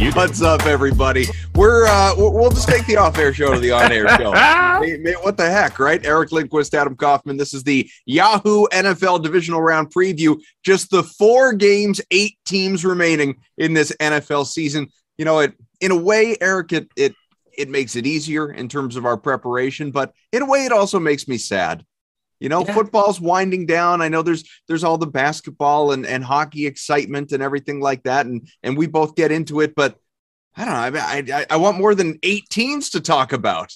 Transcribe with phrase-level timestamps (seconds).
[0.00, 1.26] What's up, everybody?
[1.54, 4.32] We're uh, we'll we'll just take the off-air show to the on-air show.
[5.22, 6.04] What the heck, right?
[6.04, 7.36] Eric Lindquist, Adam Kaufman.
[7.36, 10.38] This is the Yahoo NFL Divisional Round preview.
[10.64, 14.88] Just the four games, eight teams remaining in this NFL season.
[15.16, 17.14] You know, it in a way, Eric, it it
[17.56, 20.98] it makes it easier in terms of our preparation, but in a way, it also
[20.98, 21.84] makes me sad.
[22.40, 22.74] You know, Yeah.
[22.74, 24.02] football's winding down.
[24.02, 28.26] I know there's there's all the basketball and, and hockey excitement and everything like that,
[28.26, 29.96] and and we both get into it, but
[30.56, 31.00] I don't know.
[31.00, 33.72] I I, I want more than eight teams to talk about.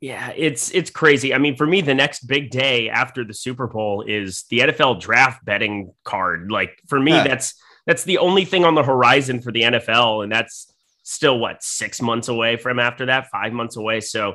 [0.00, 1.32] Yeah, it's it's crazy.
[1.34, 5.00] I mean, for me, the next big day after the Super Bowl is the NFL
[5.00, 6.50] draft betting card.
[6.50, 7.24] Like for me, Yeah.
[7.26, 7.54] that's
[7.86, 12.00] that's the only thing on the horizon for the NFL, and that's still what six
[12.02, 14.00] months away from after that, five months away.
[14.00, 14.34] So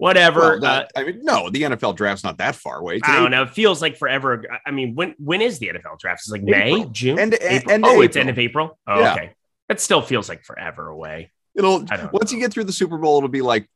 [0.00, 0.58] whatever.
[0.60, 2.96] Well, uh, I mean, no, the NFL draft's not that far away.
[2.96, 3.42] It's I don't know.
[3.42, 4.42] It feels like forever.
[4.66, 6.22] I mean, when when is the NFL draft?
[6.22, 7.72] It's like May, June, and, April?
[7.72, 8.78] end oh, of it's end of April.
[8.86, 9.12] Oh, Yeah.
[9.12, 9.32] okay.
[9.68, 11.30] That still feels like forever away.
[11.54, 13.68] It'll once you get through the Super Bowl, it'll be like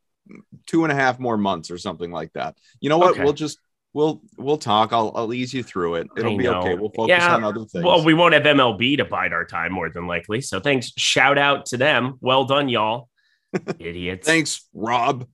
[0.66, 2.56] two and a half more months or something like that.
[2.81, 3.12] You know what?
[3.12, 3.22] Okay.
[3.22, 3.59] We'll just
[3.93, 4.93] we'll we'll talk.
[4.93, 6.09] I'll I'll ease you through it.
[6.16, 6.75] It'll be okay.
[6.75, 7.34] We'll focus Yeah.
[7.34, 7.84] on other things.
[7.84, 10.41] Well, we won't have MLB to bide our time more than likely.
[10.41, 10.93] So thanks.
[10.97, 12.16] Shout out to them.
[12.21, 13.09] Well done, y'all.
[13.78, 14.27] Idiots.
[14.27, 15.27] Thanks, Rob.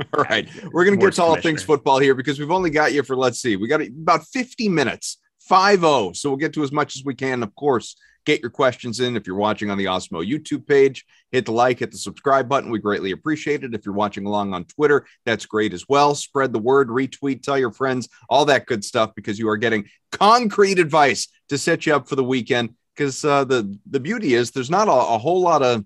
[0.16, 3.02] All right, we're gonna get to all things football here because we've only got you
[3.02, 5.18] for let's see, we got about 50 minutes,
[5.50, 6.16] 5-0.
[6.16, 7.42] So we'll get to as much as we can.
[7.42, 11.04] Of course, get your questions in if you're watching on the Awesemo YouTube page.
[11.32, 12.70] Hit the like, hit the subscribe button.
[12.70, 13.74] We greatly appreciate it.
[13.74, 16.14] If you're watching along on Twitter, that's great as well.
[16.14, 19.88] Spread the word, retweet, tell your friends, all that good stuff because you are getting
[20.12, 22.74] concrete advice to set you up for the weekend.
[22.94, 25.84] Because uh, the the beauty is there's not a, a whole lot of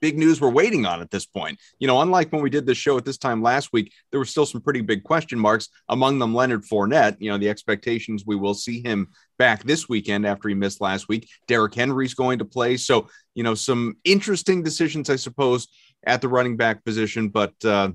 [0.00, 1.58] big news we're waiting on at this point.
[1.78, 4.26] You know, unlike when we did this show at this time last week, there were
[4.26, 7.16] still some pretty big question marks, among them Leonard Fournette.
[7.18, 9.08] You know, the expectations we will see him
[9.38, 11.28] back this weekend after he missed last week.
[11.46, 12.76] Derrick Henry's going to play.
[12.76, 15.68] So, you know, some interesting decisions, I suppose,
[16.06, 17.90] at the running back position, but uh,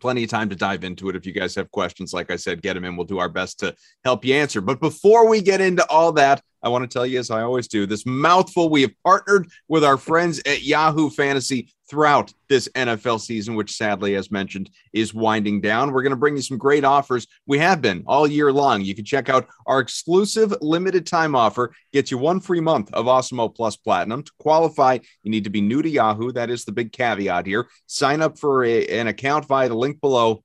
[0.00, 1.16] plenty of time to dive into it.
[1.16, 2.96] If you guys have questions, like I said, get them in.
[2.96, 3.74] We'll do our best to
[4.04, 4.60] help you answer.
[4.60, 7.68] But before we get into all that, I want to tell you, as I always
[7.68, 13.20] do, this mouthful, we have partnered with our friends at Yahoo Fantasy throughout this NFL
[13.20, 15.92] season, which sadly, as mentioned, is winding down.
[15.92, 17.26] We're going to bring you some great offers.
[17.46, 18.80] We have been all year long.
[18.80, 23.04] You can check out our exclusive limited time offer, gets you one free month of
[23.04, 24.22] Awesemo Plus Platinum.
[24.22, 26.32] To qualify, you need to be new to Yahoo.
[26.32, 27.68] That is the big caveat here.
[27.86, 30.42] Sign up for a- an account via the link below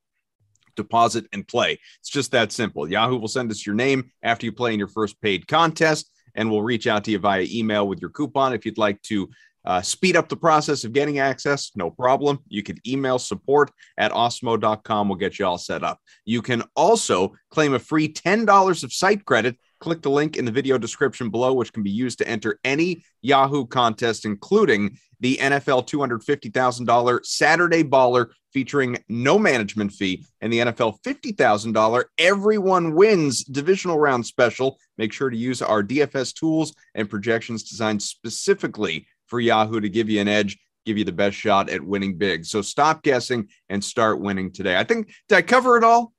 [0.79, 1.77] deposit and play.
[1.99, 2.89] It's just that simple.
[2.89, 6.49] Yahoo will send us your name after you play in your first paid contest, and
[6.49, 9.29] we'll reach out to you via email with your coupon if you'd like to.
[9.65, 12.39] Uh, speed up the process of getting access, no problem.
[12.47, 15.09] You can email support at awesemo.com.
[15.09, 15.99] We'll get you all set up.
[16.23, 19.57] You can also claim a free $10 of site credit.
[19.79, 23.03] Click the link in the video description below, which can be used to enter any
[23.21, 31.01] Yahoo contest, including the NFL $250,000 Saturday Baller featuring no management fee and the NFL
[31.03, 34.77] $50,000 Everyone Wins divisional round special.
[34.97, 40.09] Make sure to use our DFS tools and projections designed specifically for Yahoo to give
[40.09, 42.43] you an edge, give you the best shot at winning big.
[42.45, 44.77] So stop guessing and start winning today.
[44.77, 46.13] I think, did I cover it all?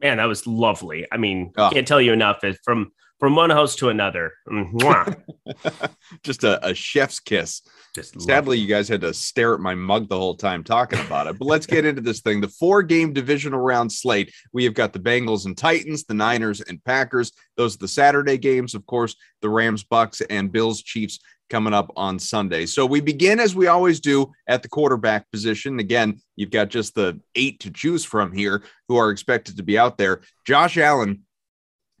[0.00, 1.06] Man, that was lovely.
[1.12, 1.70] I mean, Oh.
[1.70, 2.42] can't tell you enough.
[2.64, 2.92] From
[3.22, 4.32] from one host to another.
[6.24, 7.62] Just a, a chef's kiss.
[7.94, 11.28] Just Sadly, you guys had to stare at my mug the whole time talking about
[11.28, 11.38] it.
[11.38, 12.40] But let's get into this thing.
[12.40, 14.34] The four game divisional round slate.
[14.52, 17.30] We have got the Bengals and Titans, the Niners and Packers.
[17.56, 18.74] Those are the Saturday games.
[18.74, 22.66] Of course, the Rams, Bucks, and Bills, Chiefs coming up on Sunday.
[22.66, 25.78] So we begin as we always do at the quarterback position.
[25.78, 29.78] Again, you've got just the eight to choose from here who are expected to be
[29.78, 30.22] out there.
[30.44, 31.22] Josh Allen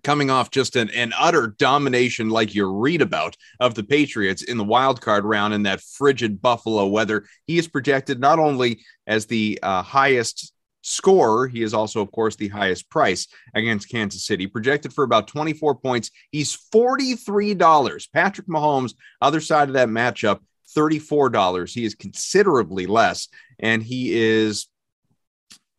[0.04, 4.56] coming off just an, an utter domination like you read about of the Patriots in
[4.56, 7.24] the wild card round in that frigid Buffalo weather.
[7.46, 10.52] He is projected not only as the uh, highest
[10.82, 15.28] scorer, he is also, of course, the highest price against Kansas City, projected for about
[15.28, 16.10] 24 points.
[16.30, 18.12] He's $43.
[18.12, 20.40] Patrick Mahomes, other side of that matchup,
[20.76, 21.72] $34.
[21.72, 23.28] He is considerably less,
[23.58, 24.68] and he is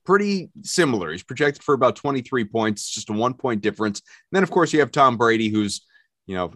[0.05, 1.11] pretty similar.
[1.11, 4.00] He's projected for about 23 points, just a one point difference.
[4.00, 5.85] And then, of course, you have Tom Brady, who's,
[6.25, 6.53] you know,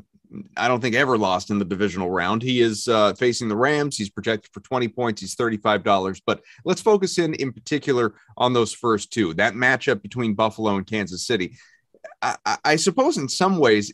[0.58, 2.42] I don't think ever lost in the divisional round.
[2.42, 3.98] He is uh, facing the Rams.
[3.98, 5.22] He's projected for 20 points.
[5.22, 6.22] He's $35.
[6.26, 10.86] But let's focus in in particular on those first two that matchup between Buffalo and
[10.86, 11.58] Kansas City.
[12.22, 13.94] I, I suppose in some ways,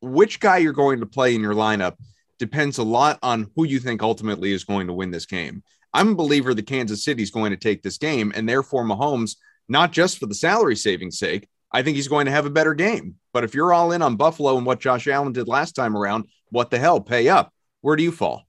[0.00, 1.96] which guy you're going to play in your lineup
[2.38, 5.62] depends a lot on who you think ultimately is going to win this game.
[5.94, 9.36] I'm a believer that Kansas City is going to take this game, and therefore Mahomes,
[9.68, 12.74] not just for the salary saving sake, I think he's going to have a better
[12.74, 13.16] game.
[13.32, 16.26] But if you're all in on Buffalo and what Josh Allen did last time around,
[16.50, 17.00] what the hell?
[17.00, 17.52] Pay up.
[17.80, 18.44] Where do you fall?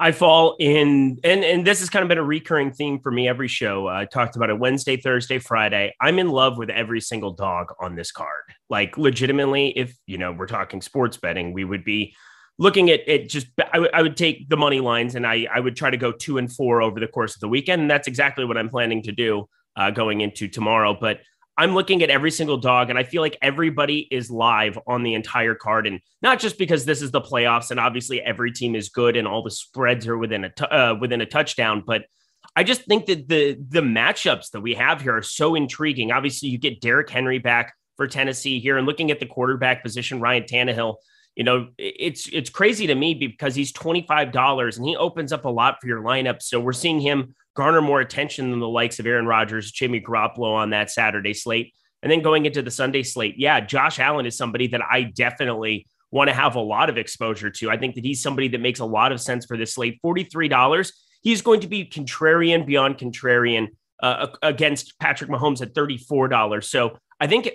[0.00, 3.28] I fall in, and and this has kind of been a recurring theme for me
[3.28, 3.88] every show.
[3.88, 5.92] I talked about it Wednesday, Thursday, Friday.
[6.00, 8.44] I'm in love with every single dog on this card.
[8.70, 12.14] Like legitimately, if you know we're talking sports betting, we would be
[12.58, 15.60] looking at it just I, w- I would take the money lines and I, I
[15.60, 17.82] would try to go two and four over the course of the weekend.
[17.82, 20.96] And that's exactly what i'm planning to do uh, going into tomorrow.
[21.00, 21.20] But
[21.56, 25.14] i'm looking at every single dog and i feel like everybody is live on the
[25.14, 25.86] entire card.
[25.86, 29.26] And not just because this is the playoffs and obviously every team is good and
[29.26, 32.04] all the spreads are within a t- uh, within a touchdown but
[32.56, 36.10] I just think that the the matchups that we have here are so intriguing.
[36.10, 40.20] Obviously, you get Derrick Henry back for Tennessee here, and looking at the quarterback position,
[40.20, 40.96] Ryan Tannehill
[41.38, 45.32] you know, it's it's crazy to me because he's twenty five dollars and he opens
[45.32, 46.42] up a lot for your lineup.
[46.42, 50.52] So we're seeing him garner more attention than the likes of Aaron Rodgers, Jimmy Garoppolo
[50.52, 53.36] on that Saturday slate, and then going into the Sunday slate.
[53.38, 57.50] Yeah, Josh Allen is somebody that I definitely want to have a lot of exposure
[57.50, 57.70] to.
[57.70, 60.00] I think that he's somebody that makes a lot of sense for this slate.
[60.02, 60.92] Forty three dollars.
[61.22, 63.68] He's going to be contrarian beyond contrarian
[64.02, 66.68] uh, against Patrick Mahomes at thirty four dollars.
[66.68, 67.50] So I think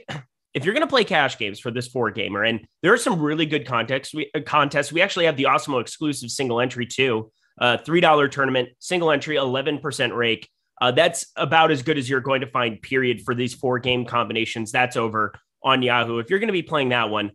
[0.53, 3.19] if you're going to play cash games for this four gamer, and there are some
[3.19, 7.31] really good context we, uh, contests, we actually have the Awesemo exclusive single entry too,
[7.59, 10.49] uh, three dollar tournament, single entry, eleven percent rake.
[10.81, 12.81] Uh, that's about as good as you're going to find.
[12.81, 14.71] Period for these four game combinations.
[14.71, 15.33] That's over
[15.63, 16.19] on Yahoo.
[16.19, 17.31] If you're going to be playing that one,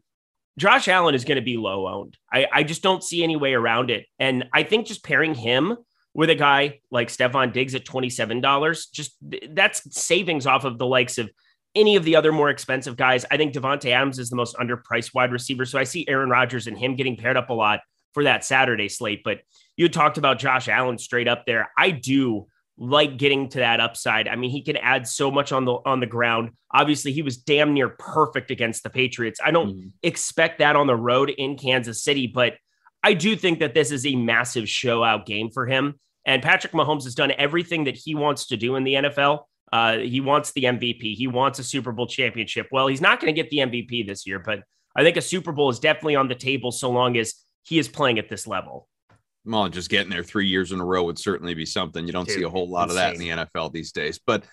[0.59, 2.17] Josh Allen is going to be low owned.
[2.33, 4.07] I, I just don't see any way around it.
[4.19, 5.77] And I think just pairing him
[6.15, 9.17] with a guy like Stefon Diggs at $27, just
[9.51, 11.31] that's savings off of the likes of
[11.79, 13.25] any of the other more expensive guys.
[13.31, 15.65] I think Davante Adams is the most underpriced wide receiver.
[15.65, 17.81] So I see Aaron Rodgers and him getting paired up a lot
[18.13, 19.23] for that Saturday slate.
[19.25, 19.41] But
[19.77, 21.71] you talked about Josh Allen straight up there.
[21.79, 24.29] I do like getting to that upside.
[24.29, 26.51] I mean, he can add so much on the on the ground.
[26.73, 29.41] Obviously, he was damn near perfect against the Patriots.
[29.45, 29.89] I don't mm-hmm.
[30.03, 32.55] expect that on the road in Kansas City, but
[33.03, 35.95] I do think that this is a massive show out game for him.
[36.25, 39.45] And Patrick Mahomes has done everything that he wants to do in the NFL.
[39.73, 41.15] Uh, he wants the MVP.
[41.15, 42.69] He wants a Super Bowl championship.
[42.73, 44.61] Well, he's not going to get the MVP this year, but
[44.97, 47.35] I think a Super Bowl is definitely on the table so long as
[47.65, 48.89] he is playing at this level.
[49.45, 52.07] Well, just getting there three years in a row would certainly be something.
[52.07, 52.91] You don't Dude, see a whole lot insane.
[52.91, 54.19] of that in the NFL these days.
[54.25, 54.45] But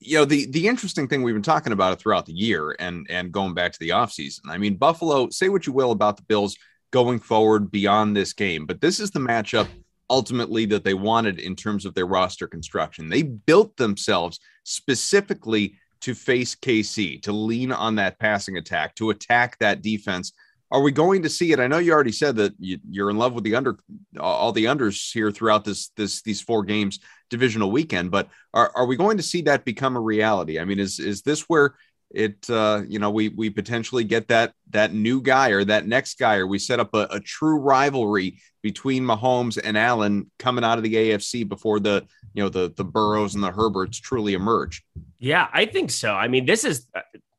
[0.00, 3.06] you know, the the interesting thing we've been talking about it throughout the year and
[3.10, 4.40] and going back to the offseason.
[4.48, 6.56] I mean, Buffalo, say what you will about the Bills
[6.90, 9.68] going forward beyond this game, but this is the matchup
[10.08, 13.08] ultimately that they wanted in terms of their roster construction.
[13.08, 19.58] They built themselves specifically to face KC, to lean on that passing attack, to attack
[19.58, 20.32] that defense.
[20.70, 21.60] Are we going to see it?
[21.60, 23.78] I know you already said that you, are in love with the under,
[24.18, 26.98] all the unders here throughout this this these four games
[27.30, 28.10] divisional weekend.
[28.10, 30.58] But are, are we going to see that become a reality?
[30.58, 31.76] I mean, is is this where
[32.10, 36.18] it uh, you know we we potentially get that that new guy or that next
[36.18, 40.78] guy or we set up a, a, true rivalry between Mahomes and Allen coming out
[40.78, 44.84] of the AFC before the you know the the Burrows and the Herberts truly emerge.
[45.18, 46.14] Yeah, I think so.
[46.14, 46.86] I mean, this is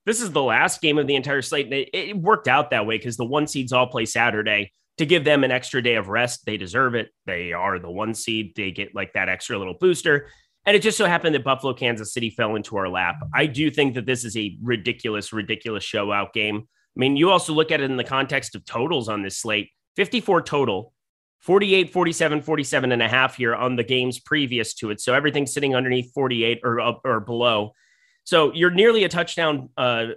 [0.05, 1.71] this is the last game of the entire slate.
[1.71, 5.23] It, it worked out that way because the one seeds all play Saturday to give
[5.23, 6.45] them an extra day of rest.
[6.45, 7.09] They deserve it.
[7.25, 8.53] They are the one seed.
[8.55, 10.29] They get like that extra little booster.
[10.67, 13.15] And it just so happened that Buffalo, Kansas City fell into our lap.
[13.33, 16.67] I do think that this is a ridiculous, ridiculous show out game.
[16.67, 19.69] I mean, you also look at it in the context of totals on this slate
[19.95, 20.93] 54 total,
[21.39, 24.99] 48, 47, 47 and a half here on the games previous to it.
[24.99, 27.71] So everything's sitting underneath 48 or, or below.
[28.25, 30.07] So you're nearly a touchdown, uh,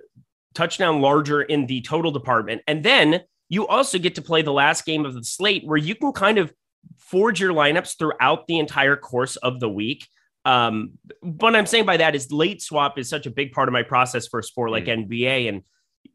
[0.54, 2.62] touchdown larger in the total department.
[2.66, 5.95] And then you also get to play the last game of the slate where you
[5.95, 6.52] can kind of
[6.99, 10.09] forge your lineups throughout the entire course of the week.
[10.44, 13.73] Um, what I'm saying by that is late swap is such a big part of
[13.73, 15.06] my process for a sport like mm.
[15.06, 15.49] NBA.
[15.49, 15.62] And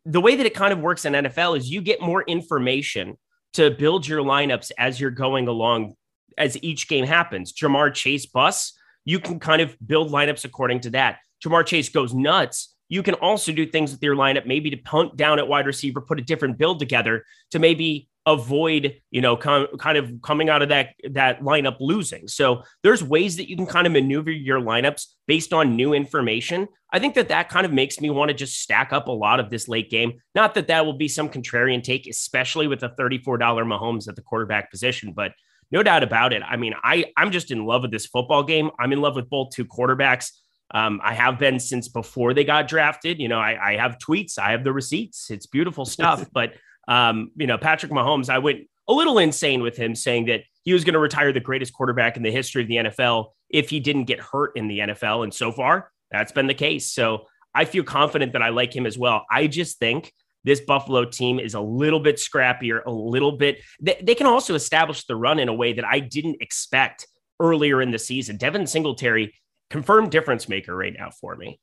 [0.06, 3.18] the way that it kind of works in NFL is you get more information
[3.54, 5.94] to build your lineups as you're going along
[6.38, 7.54] as each game happens.
[7.54, 8.74] Ja'Marr Chase bus,
[9.06, 11.20] you can kind of build lineups according to that.
[11.44, 12.76] Ja'Marr Chase goes nuts.
[12.90, 16.02] You can also do things with your lineup, maybe to punt down at wide receiver,
[16.02, 20.62] put a different build together to maybe avoid, you know, com- kind of coming out
[20.62, 22.28] of that that lineup losing.
[22.28, 26.68] So there's ways that you can kind of maneuver your lineups based on new information.
[26.92, 29.40] I think that that kind of makes me want to just stack up a lot
[29.40, 30.14] of this late game.
[30.34, 34.22] Not that that will be some contrarian take, especially with the $34 Mahomes at the
[34.22, 35.34] quarterback position, but
[35.72, 36.42] no doubt about it.
[36.48, 38.72] I mean, I I'm just in love with this football game.
[38.80, 40.32] I'm in love with both two quarterbacks.
[40.72, 43.20] Um, I have been since before they got drafted.
[43.20, 45.30] You know, I, I have tweets, I have the receipts.
[45.30, 46.26] It's beautiful stuff.
[46.34, 46.54] but
[46.88, 50.74] um, you know, Patrick Mahomes, I went a little insane with him saying that he
[50.74, 53.80] was going to retire the greatest quarterback in the history of the NFL if he
[53.80, 55.24] didn't get hurt in the NFL.
[55.24, 56.92] And so far, that's been the case.
[56.92, 59.26] So I feel confident that I like him as well.
[59.32, 60.12] I just think
[60.44, 63.62] this Buffalo team is a little bit scrappier, a little bit.
[63.82, 67.08] They, they can also establish the run in a way that I didn't expect
[67.40, 68.38] earlier in the season.
[68.38, 69.34] Devin Singletary,
[69.70, 71.60] confirmed difference maker right now for me.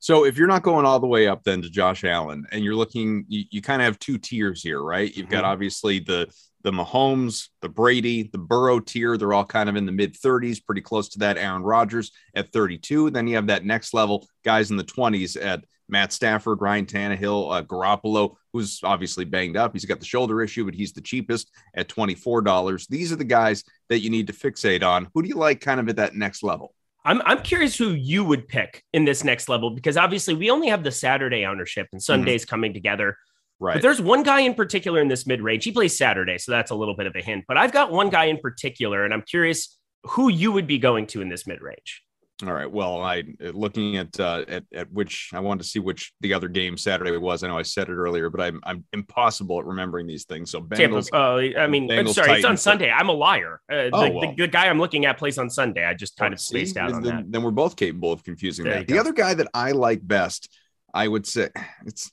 [0.00, 2.74] So if you're not going all the way up then to Josh Allen and you're
[2.74, 5.14] looking, you, you kind of have two tiers here, right?
[5.14, 5.52] You've got mm-hmm.
[5.52, 6.28] obviously the
[6.64, 9.16] the Mahomes, the Brady, the Burrow tier.
[9.16, 11.38] They're all kind of in the mid 30s, pretty close to that.
[11.38, 13.10] Aaron Rodgers at 32.
[13.10, 17.56] Then you have that next level guys in the 20s at Matt Stafford, Ryan Tannehill,
[17.56, 19.72] uh, Garoppolo, who's obviously banged up.
[19.72, 22.86] He's got the shoulder issue, but he's the cheapest at $24.
[22.88, 25.08] These are the guys that you need to fixate on.
[25.14, 26.74] Who do you like kind of at that next level?
[27.08, 30.68] I'm I'm curious who you would pick in this next level because obviously we only
[30.68, 32.50] have the Saturday ownership and Sundays mm-hmm.
[32.50, 33.16] coming together.
[33.58, 33.74] Right.
[33.74, 35.64] But there's one guy in particular in this mid range.
[35.64, 37.46] He plays Saturday, so that's a little bit of a hint.
[37.48, 41.06] But I've got one guy in particular, and I'm curious who you would be going
[41.08, 42.02] to in this mid range.
[42.46, 42.70] All right.
[42.70, 46.46] Well, I looking at uh, at at which I wanted to see which the other
[46.46, 47.42] game Saturday was.
[47.42, 50.52] I know I said it earlier, but I'm I'm impossible at remembering these things.
[50.52, 51.08] So Bengals.
[51.12, 52.90] Uh, I mean, Bengals, sorry, Titans, it's on Sunday.
[52.92, 53.60] I'm a liar.
[53.70, 54.20] Uh, oh, the, well.
[54.20, 55.84] the, the, guy I'm looking at plays on Sunday.
[55.84, 56.80] I just kind oh, of spaced see?
[56.80, 57.32] out on then, that.
[57.32, 58.86] Then we're both capable of confusing there that.
[58.86, 60.56] The other guy that I like best,
[60.94, 61.48] I would say,
[61.86, 62.12] it's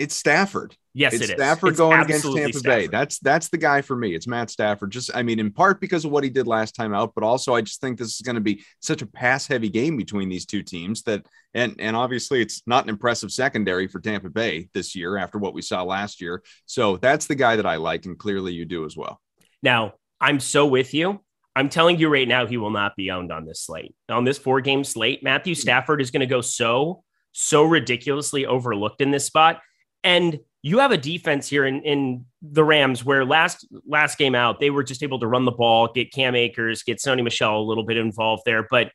[0.00, 0.76] it's Stafford.
[0.96, 1.36] Yes, it's it is.
[1.36, 2.64] Stafford it's going against Tampa Stafford.
[2.64, 2.86] Bay.
[2.86, 4.14] That's that's the guy for me.
[4.14, 4.90] It's Matt Stafford.
[4.90, 7.54] Just I mean, in part because of what he did last time out, but also
[7.54, 10.46] I just think this is going to be such a pass heavy game between these
[10.46, 14.96] two teams that and and obviously it's not an impressive secondary for Tampa Bay this
[14.96, 16.42] year after what we saw last year.
[16.64, 19.20] So that's the guy that I like, and clearly you do as well.
[19.62, 21.20] Now I'm so with you.
[21.54, 23.94] I'm telling you right now, he will not be owned on this slate.
[24.08, 25.60] On this four game slate, Matthew hmm.
[25.60, 29.60] Stafford is going to go so so ridiculously overlooked in this spot
[30.02, 34.58] and you have a defense here in, in the Rams where last last game out,
[34.58, 37.62] they were just able to run the ball, get Cam Akers, get Sony Michel a
[37.62, 38.66] little bit involved there.
[38.68, 38.90] But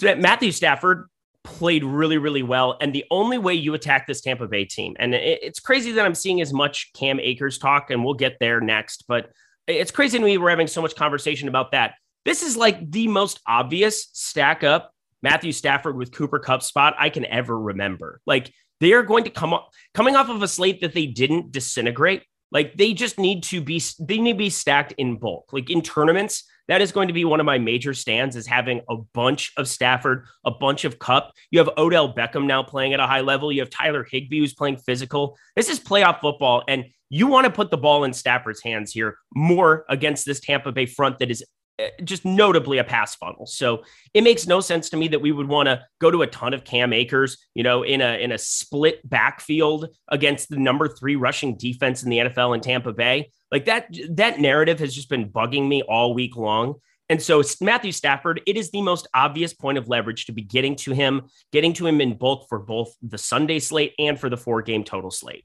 [0.00, 1.08] Matthew Stafford
[1.42, 2.76] played really, really well.
[2.80, 6.06] And the only way you attack this Tampa Bay team, and it, it's crazy that
[6.06, 9.32] I'm seeing as much Cam Akers talk, and we'll get there next, but
[9.66, 11.94] it's crazy to me we're having so much conversation about that.
[12.24, 14.92] This is like the most obvious stack up
[15.24, 18.20] Matthew Stafford with Cooper Kupp spot I can ever remember.
[18.26, 21.52] Like they are going to come up coming off of a slate that they didn't
[21.52, 22.22] disintegrate.
[22.50, 25.52] Like they just need to be they need to be stacked in bulk.
[25.52, 28.80] Like in tournaments, that is going to be one of my major stands is having
[28.88, 31.32] a bunch of Stafford, a bunch of Kupp.
[31.50, 33.52] You have Odell Beckham now playing at a high level.
[33.52, 35.36] You have Tyler Higbee who's playing physical.
[35.56, 39.18] This is playoff football, and you want to put the ball in Stafford's hands here
[39.34, 41.44] more against this Tampa Bay front that is
[41.78, 43.46] Eh, just notably a pass funnel.
[43.46, 46.26] So it makes no sense to me that we would want to go to a
[46.28, 50.86] ton of Cam Akers, you know, in a in a split backfield against the number
[50.86, 53.30] three rushing defense in the NFL in Tampa Bay.
[53.50, 56.76] Like that that narrative has just been bugging me all week long.
[57.08, 60.76] And so Matthew Stafford, it is the most obvious point of leverage to be getting
[60.76, 64.36] to him, getting to him in bulk for both the Sunday slate and for the
[64.36, 65.44] four game total slate.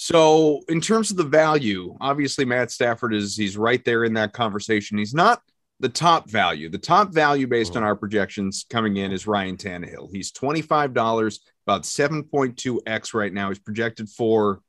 [0.00, 4.32] So, in terms of the value, obviously Matt Stafford is he's right there in that
[4.32, 4.96] conversation.
[4.96, 5.42] He's not
[5.80, 6.68] the top value.
[6.68, 10.08] The top value based on our projections coming in is Ryan Tannehill.
[10.12, 13.48] He's $25, about 7.2x right now.
[13.48, 14.60] He's projected for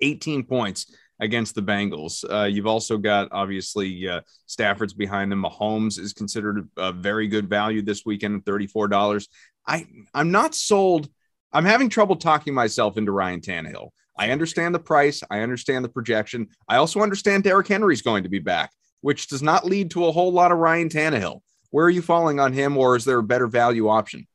[0.00, 2.24] 18 points against the Bengals.
[2.28, 5.44] Uh, you've also got obviously uh, Stafford's behind them.
[5.44, 9.28] Mahomes is considered a very good value this weekend, $34.
[9.68, 11.08] I I'm not sold.
[11.52, 13.90] I'm having trouble talking myself into Ryan Tannehill.
[14.16, 15.22] I understand the price.
[15.30, 16.48] I understand the projection.
[16.68, 20.12] I also understand Derrick Henry's going to be back, which does not lead to a
[20.12, 21.40] whole lot of Ryan Tannehill.
[21.70, 24.26] Where are you falling on him, or is there a better value option?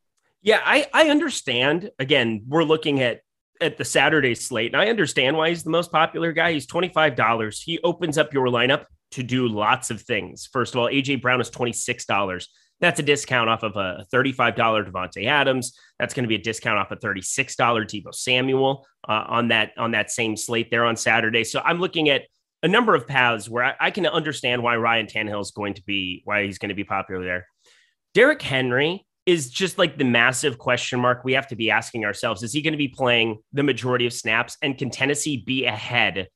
[0.42, 1.92] Yeah, I, I understand.
[2.00, 3.22] Again, we're looking at
[3.60, 6.54] at the Saturday slate, and I understand why he's the most popular guy.
[6.54, 7.62] He's twenty five dollars.
[7.62, 10.48] He opens up your lineup to do lots of things.
[10.52, 12.50] First of all, AJ Brown is twenty six dollars.
[12.80, 15.78] That's a discount off of a $35 Davante Adams.
[16.00, 19.92] That's going to be a discount off a $36 Deebo Samuel uh, on that on
[19.92, 21.44] that same slate there on Saturday.
[21.44, 22.24] So I'm looking at
[22.64, 25.84] a number of paths where I, I can understand why Ryan Tannehill is going to
[25.84, 27.48] be why he's going to be popular there.
[28.14, 32.44] Derrick Henry is just like the massive question mark we have to be asking ourselves.
[32.44, 34.58] Is he going to be playing the majority of snaps?
[34.62, 36.28] And can Tennessee be ahead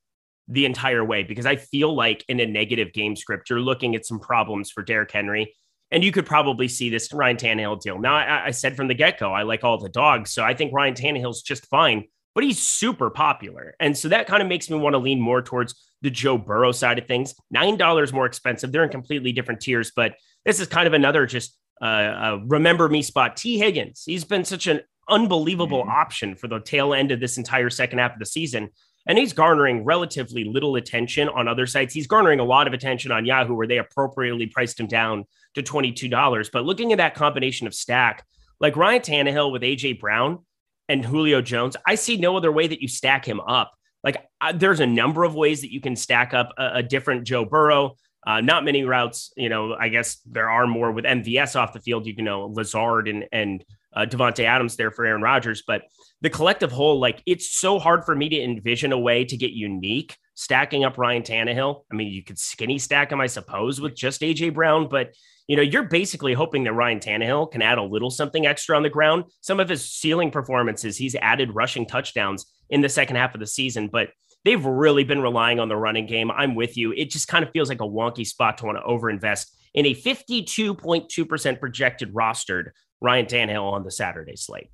[0.48, 1.24] the entire way?
[1.24, 4.83] Because I feel like in a negative game script, you're looking at some problems for
[4.83, 5.55] Derrick Henry.
[5.91, 8.00] And you could probably see this Ryan Tannehill deal.
[8.00, 10.31] Now, I, I said from the get go, I like all the dogs.
[10.31, 13.75] So I think Ryan Tannehill's just fine, but he's super popular.
[13.79, 16.71] And so that kind of makes me want to lean more towards the Joe Burrow
[16.71, 17.36] side of things.
[17.53, 18.71] $9 more expensive.
[18.71, 22.88] They're in completely different tiers, but this is kind of another just uh, uh, remember
[22.88, 23.36] me spot.
[23.36, 25.89] Tee Higgins, he's been such an unbelievable mm.
[25.89, 28.69] option for the tail end of this entire second half of the season.
[29.08, 31.93] And he's garnering relatively little attention on other sites.
[31.93, 35.63] He's garnering a lot of attention on Yahoo, where they appropriately priced him down to
[35.63, 36.51] $22.
[36.51, 38.25] But looking at that combination of stack,
[38.60, 40.39] like Ryan Tannehill with AJ Brown
[40.88, 43.74] and Julio Jones, I see no other way that you stack him up.
[44.03, 47.24] Like I, there's a number of ways that you can stack up a, a different
[47.25, 47.96] Joe Burrow.
[48.25, 49.74] Uh, not many routes, you know.
[49.74, 52.05] I guess there are more with MVS off the field.
[52.05, 55.83] You can know Lazard and and uh, Davante Adams there for Aaron Rodgers, but
[56.21, 59.51] the collective whole, like it's so hard for me to envision a way to get
[59.51, 61.83] unique stacking up Ryan Tannehill.
[61.91, 65.13] I mean, you could skinny stack him, I suppose, with just AJ Brown, but
[65.47, 68.83] you know, you're basically hoping that Ryan Tannehill can add a little something extra on
[68.83, 69.25] the ground.
[69.41, 73.47] Some of his ceiling performances, he's added rushing touchdowns in the second half of the
[73.47, 74.09] season, but
[74.45, 76.31] they've really been relying on the running game.
[76.31, 76.93] I'm with you.
[76.93, 79.95] It just kind of feels like a wonky spot to want to overinvest in a
[79.95, 82.69] 52.2% projected rostered
[83.01, 84.70] Ryan Tannehill on the Saturday slate.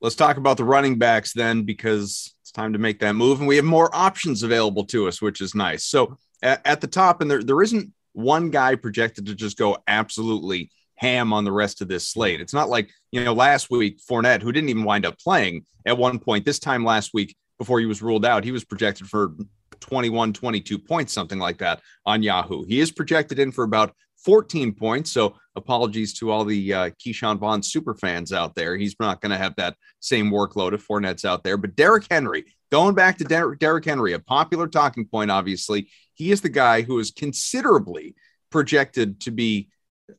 [0.00, 3.40] Let's talk about the running backs then, because it's time to make that move.
[3.40, 5.84] And we have more options available to us, which is nice.
[5.84, 9.78] So at, at the top, and there, there isn't one guy projected to just go
[9.88, 12.40] absolutely ham on the rest of this slate.
[12.40, 15.98] It's not like, you know, last week, Fournette, who didn't even wind up playing at
[15.98, 19.34] one point, this time last week, before he was ruled out, he was projected for
[19.80, 22.64] 21, 22 points, something like that on Yahoo.
[22.64, 25.12] He is projected in for about 14 points.
[25.12, 28.76] So apologies to all the uh, Ke'Shawn Vaughn super fans out there.
[28.76, 31.56] He's not going to have that same workload if Fournette's out there.
[31.56, 36.32] But Derrick Henry, going back to Der- Derrick Henry, a popular talking point, obviously, he
[36.32, 38.14] is the guy who is considerably
[38.50, 39.68] projected to be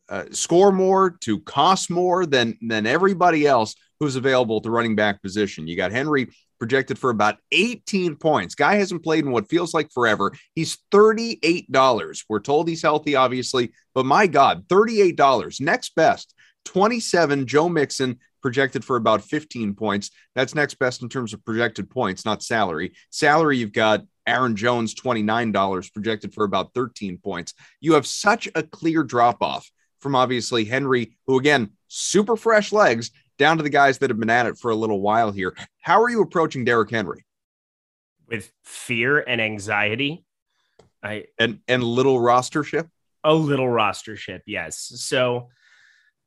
[0.10, 4.96] uh, score more, to cost more than than everybody else who's available at the running
[4.96, 5.68] back position.
[5.68, 8.56] You got Henry projected for about 18 points.
[8.56, 10.32] Guy hasn't played in what feels like forever.
[10.54, 12.24] He's $38.
[12.30, 15.62] We're told he's healthy, obviously, but my God, $38.
[15.62, 16.34] Next best,
[16.66, 17.46] 27.
[17.48, 20.12] Joe Mixon projected for about 15 points.
[20.36, 22.94] That's next best in terms of projected points, not salary.
[23.10, 27.54] Salary, you've got Aaron Jones, $29, projected for about 13 points.
[27.82, 33.10] You have such a clear drop off from obviously Henry, who again, super fresh legs,
[33.38, 35.56] down to the guys that have been at it for a little while here.
[35.82, 37.26] How are you approaching Derrick Henry?
[38.28, 40.26] With fear and anxiety.
[41.04, 42.90] I and and little rostership?
[43.24, 44.78] A little rostership, yes.
[44.96, 45.50] So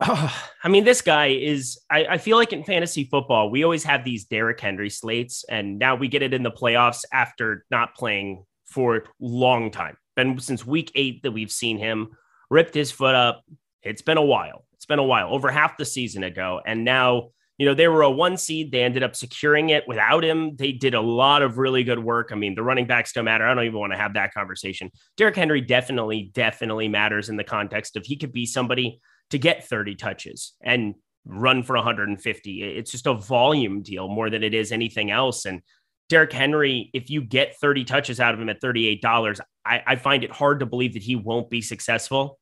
[0.01, 3.85] oh, I mean, this guy is I, I feel like in fantasy football, we always
[3.85, 7.95] have these Derrick Henry slates, and now we get it in the playoffs after not
[7.95, 9.97] playing for a long time.
[10.17, 12.11] Been since week eight that we've seen him
[12.51, 13.45] ripped his foot up.
[13.83, 14.65] It's been a while.
[14.89, 16.61] Been a while, over half the season ago.
[16.65, 18.73] And now, you know, they were a one seed.
[18.73, 20.57] They ended up securing it without him.
[20.57, 22.31] They did a lot of really good work.
[22.33, 23.47] I mean, the running backs don't matter.
[23.47, 24.91] I don't even want to have that conversation.
[25.17, 29.69] Derrick Henry definitely, definitely matters in the context of he could be somebody to get
[29.69, 30.95] 30 touches and
[31.27, 32.63] run for 150.
[32.63, 35.45] It's just a volume deal more than it is anything else.
[35.45, 35.61] And
[36.09, 40.25] Derrick Henry, if you get 30 touches out of him at $38, I, I find
[40.25, 42.39] it hard to believe that he won't be successful.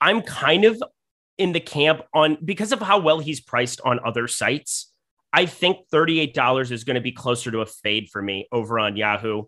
[0.00, 0.82] I'm kind of
[1.38, 4.92] in the camp on because of how well he's priced on other sites.
[5.32, 8.96] I think $38 is going to be closer to a fade for me over on
[8.96, 9.44] Yahoo.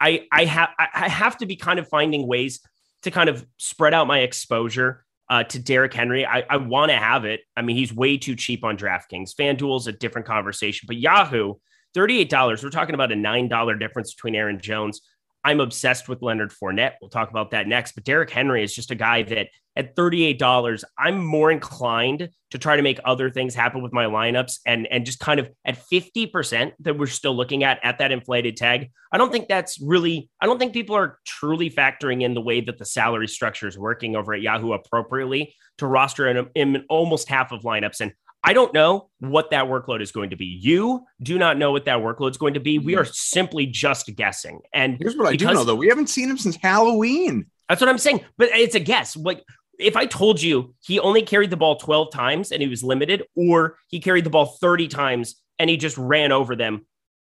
[0.00, 2.60] I I have I have to be kind of finding ways
[3.02, 6.26] to kind of spread out my exposure uh, to Derrick Henry.
[6.26, 7.40] I, I want to have it.
[7.56, 9.34] I mean, he's way too cheap on DraftKings.
[9.34, 11.54] FanDuel's a different conversation, but Yahoo,
[11.96, 12.62] $38.
[12.62, 15.02] We're talking about a $9 difference between Aaron Jones.
[15.44, 16.94] I'm obsessed with Leonard Fournette.
[17.00, 17.92] We'll talk about that next.
[17.92, 22.76] But Derrick Henry is just a guy that at $38, I'm more inclined to try
[22.76, 26.72] to make other things happen with my lineups and, and just kind of at 50%
[26.80, 28.90] that we're still looking at at that inflated tag.
[29.12, 32.60] I don't think that's really, I don't think people are truly factoring in the way
[32.62, 37.28] that the salary structure is working over at Yahoo appropriately to roster in, in almost
[37.28, 38.00] half of lineups.
[38.00, 38.12] And
[38.48, 40.46] I don't know what that workload is going to be.
[40.46, 42.78] You do not know what that workload is going to be.
[42.78, 43.00] We hmm.
[43.00, 44.60] are simply just guessing.
[44.72, 47.44] And here's what I do know though: we haven't seen him since Halloween.
[47.68, 48.24] That's what I'm saying.
[48.38, 49.18] But it's a guess.
[49.18, 49.44] Like
[49.78, 53.24] if I told you he only carried the ball 12 times and he was limited,
[53.36, 56.86] or he carried the ball 30 times and he just ran over them,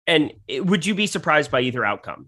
[0.07, 2.27] and it, would you be surprised by either outcome?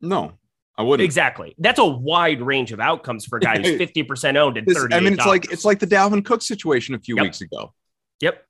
[0.00, 0.34] No,
[0.76, 1.04] I wouldn't.
[1.04, 1.56] Exactly.
[1.58, 4.94] That's a wide range of outcomes for a guy who's 50% owned and 30.
[4.94, 7.22] I mean, it's like it's like the Dalvin Cook situation a few Yep.
[7.24, 7.74] weeks ago.
[8.20, 8.44] Yep.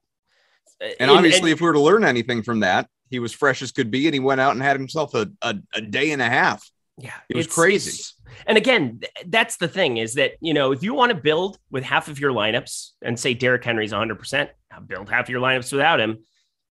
[1.00, 3.90] And obviously, if we were to learn anything from that, he was fresh as could
[3.90, 6.68] be, and he went out and had himself a, a, a day and a half.
[6.98, 7.88] Yeah, It was it's- crazy.
[7.90, 8.14] it's-
[8.46, 11.58] And again, th- that's the thing is that, you know, if you want to build
[11.70, 14.48] with half of your lineups and say Derrick Henry's 100%,
[14.86, 16.18] build half of your lineups without him,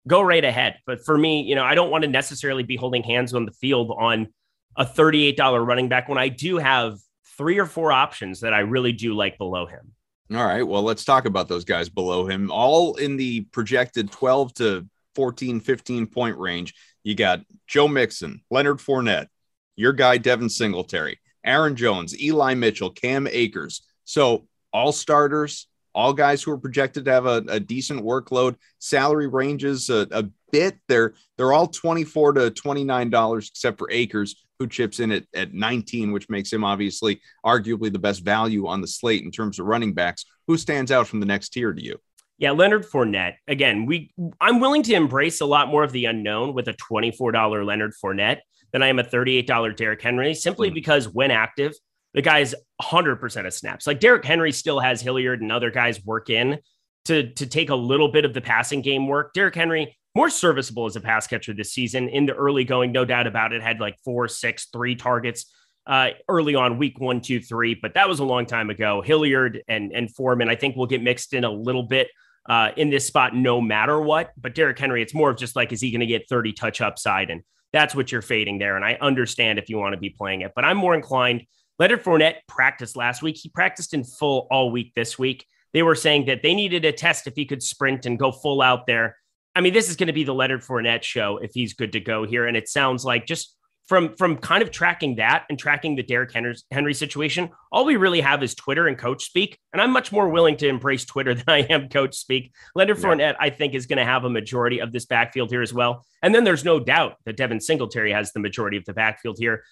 [0.06, 0.78] go right ahead.
[0.86, 3.52] But for me, you know, I don't want to necessarily be holding hands on the
[3.52, 4.28] field on
[4.76, 6.98] a $38 running back when I do have
[7.38, 9.92] three or four options that I really do like below him.
[10.34, 10.66] All right.
[10.66, 15.60] Well, let's talk about those guys below him, all in the projected 12 to 14,
[15.60, 16.74] 15 point range.
[17.04, 19.28] You got Joe Mixon, Leonard Fournette,
[19.76, 23.86] your guy, Devin Singletary, Aaron Jones, Eli Mitchell, Cam Akers.
[24.04, 29.28] So, all starters, all guys who are projected to have a, a decent workload, salary
[29.28, 30.76] ranges a, a bit.
[30.88, 35.52] They're they're all 24 to 29 dollars, except for Akers, who chips in at, at
[35.52, 39.66] 19, which makes him obviously arguably the best value on the slate in terms of
[39.66, 40.24] running backs.
[40.46, 41.98] Who stands out from the next tier to you?
[42.38, 43.36] Yeah, Leonard Fournette.
[43.48, 47.64] Again, we I'm willing to embrace a lot more of the unknown with a $24
[47.64, 48.40] Leonard Fournette
[48.72, 50.74] than I am a $38 Derrick Henry, simply hmm.
[50.74, 51.72] because when active,
[52.14, 53.86] the guy's 100% of snaps.
[53.86, 56.58] Like Derrick Henry still has Hilliard and other guys work in
[57.06, 59.32] to, to take a little bit of the passing game work.
[59.32, 63.04] Derrick Henry, more serviceable as a pass catcher this season in the early going, no
[63.04, 65.52] doubt about it, had like four, six, three targets
[65.86, 69.02] uh, early on week one, two, three, but that was a long time ago.
[69.02, 72.08] Hilliard and, and Foreman, I think will get mixed in a little bit
[72.48, 74.32] uh, in this spot no matter what.
[74.38, 76.80] But Derrick Henry, it's more of just like, is he going to get 30 touch
[76.80, 77.28] upside?
[77.28, 77.42] And
[77.74, 78.76] that's what you're fading there.
[78.76, 81.44] And I understand if you want to be playing it, but I'm more inclined.
[81.78, 83.36] Leonard Fournette practiced last week.
[83.36, 85.44] He practiced in full all week this week.
[85.74, 88.62] They were saying that they needed a test if he could sprint and go full
[88.62, 89.18] out there.
[89.56, 92.00] I mean, this is going to be the Leonard Fournette show if he's good to
[92.00, 92.46] go here.
[92.46, 96.30] And it sounds like just from from kind of tracking that and tracking the Derrick
[96.32, 99.58] Henry, Henry situation, all we really have is Twitter and coach speak.
[99.72, 102.52] And I'm much more willing to embrace Twitter than I am coach speak.
[102.74, 105.72] Leonard Fournette, I think, is going to have a majority of this backfield here as
[105.72, 106.04] well.
[106.22, 109.64] And then there's no doubt that Devin Singletary has the majority of the backfield here.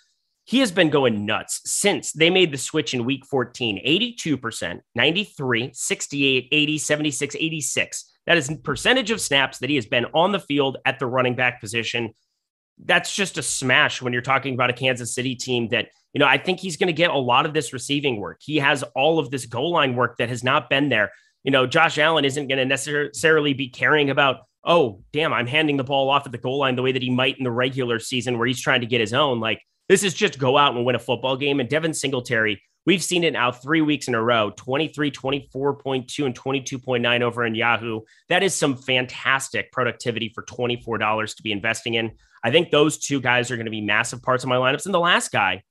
[0.44, 5.70] He has been going nuts since they made the switch in week 14 82%, 93,
[5.75, 8.13] 68, 80, 76, 86.
[8.26, 11.37] That is percentage of snaps that he has been on the field at the running
[11.37, 12.14] back position
[12.78, 16.26] that's just a smash when you're talking about a Kansas City team that, you know,
[16.26, 18.40] I think he's going to get a lot of this receiving work.
[18.40, 21.12] He has all of this goal line work that has not been there.
[21.42, 25.76] You know, Josh Allen isn't going to necessarily be caring about, oh, damn, I'm handing
[25.76, 27.98] the ball off at the goal line the way that he might in the regular
[27.98, 29.40] season where he's trying to get his own.
[29.40, 31.60] Like, this is just go out and win a football game.
[31.60, 36.38] And Devin Singletary, we've seen it now three weeks in a row 23, 24.2, and
[36.38, 38.01] 22.9 over in Yahoo.
[38.29, 42.12] That is some fantastic productivity for $24 to be investing in.
[42.42, 44.85] I think those two guys are going to be massive parts of my lineups.
[44.85, 45.62] And the last guy,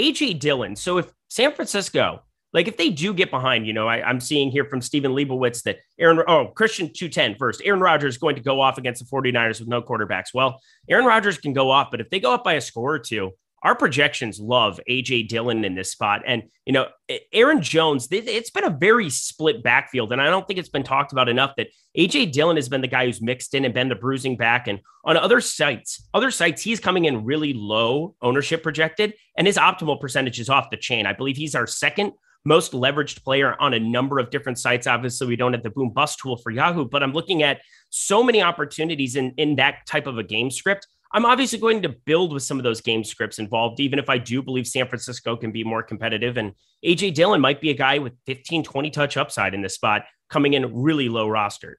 [0.00, 0.74] AJ Dillon.
[0.76, 2.22] So if San Francisco,
[2.54, 5.62] like if they do get behind, you know, I, am seeing here from Stephen Leibowitz
[5.64, 7.60] that Aaron, oh, Christian 210 first.
[7.64, 10.28] Aaron Rodgers is going to go off against the 49ers with no quarterbacks.
[10.32, 12.98] Well, Aaron Rodgers can go off, but if they go up by a score or
[13.00, 13.32] two,
[13.64, 16.22] our projections love AJ Dillon in this spot.
[16.26, 16.88] And, you know,
[17.32, 20.12] Aaron Jones, it's been a very split backfield.
[20.12, 22.88] And I don't think it's been talked about enough that AJ Dillon has been the
[22.88, 24.68] guy who's mixed in and been the bruising back.
[24.68, 29.56] And on other sites, other sites, he's coming in really low ownership projected, and his
[29.56, 31.06] optimal percentage is off the chain.
[31.06, 32.12] I believe he's our second
[32.44, 34.86] most leveraged player on a number of different sites.
[34.86, 38.22] Obviously, we don't have the boom bust tool for Yahoo, but I'm looking at so
[38.22, 40.86] many opportunities in, in that type of a game script.
[41.14, 44.18] I'm obviously going to build with some of those game scripts involved, even if I
[44.18, 46.36] do believe San Francisco can be more competitive.
[46.36, 50.06] And AJ Dillon might be a guy with 15, 20 touch upside in this spot
[50.28, 51.78] coming in really low roster.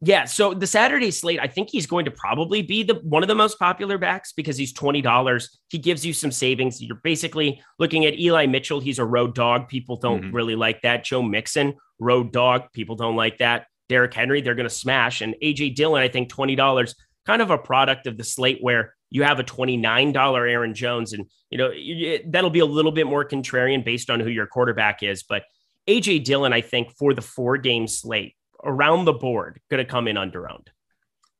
[0.00, 3.28] Yeah, so the Saturday slate, I think he's going to probably be the one of
[3.28, 5.58] the most popular backs because he's twenty dollars.
[5.70, 6.82] He gives you some savings.
[6.82, 8.80] You're basically looking at Eli Mitchell.
[8.80, 9.68] He's a road dog.
[9.68, 10.34] People don't Mhm.
[10.34, 11.04] really like that.
[11.04, 12.64] Joe Mixon, road dog.
[12.74, 13.66] People don't like that.
[13.88, 15.20] Derrick Henry, they're going to smash.
[15.22, 18.94] And AJ Dillon, I think twenty dollars, kind of a product of the slate where
[19.10, 22.66] you have a twenty nine dollar Aaron Jones, and you know it- that'll be a
[22.66, 25.22] little bit more contrarian based on who your quarterback is.
[25.22, 25.44] But
[25.88, 30.08] AJ Dillon, I think for the four game slate around the board, going to come
[30.08, 30.70] in under owned.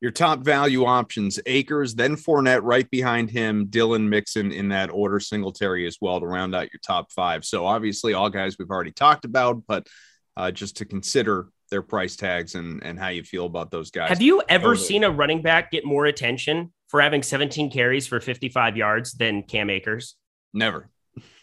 [0.01, 3.65] Your top value options: Akers, then Fournette, right behind him.
[3.67, 7.43] Dillon Mixon in that order, Singletary as well to round out your top five.
[7.45, 9.87] So obviously, all guys we've already talked about, but
[10.37, 14.09] uh, just to consider their price tags and and how you feel about those guys.
[14.09, 18.05] Have you ever Oh, seen a running back get more attention for having 17 carries
[18.05, 20.15] for 55 yards than Cam Akers?
[20.53, 20.89] Never.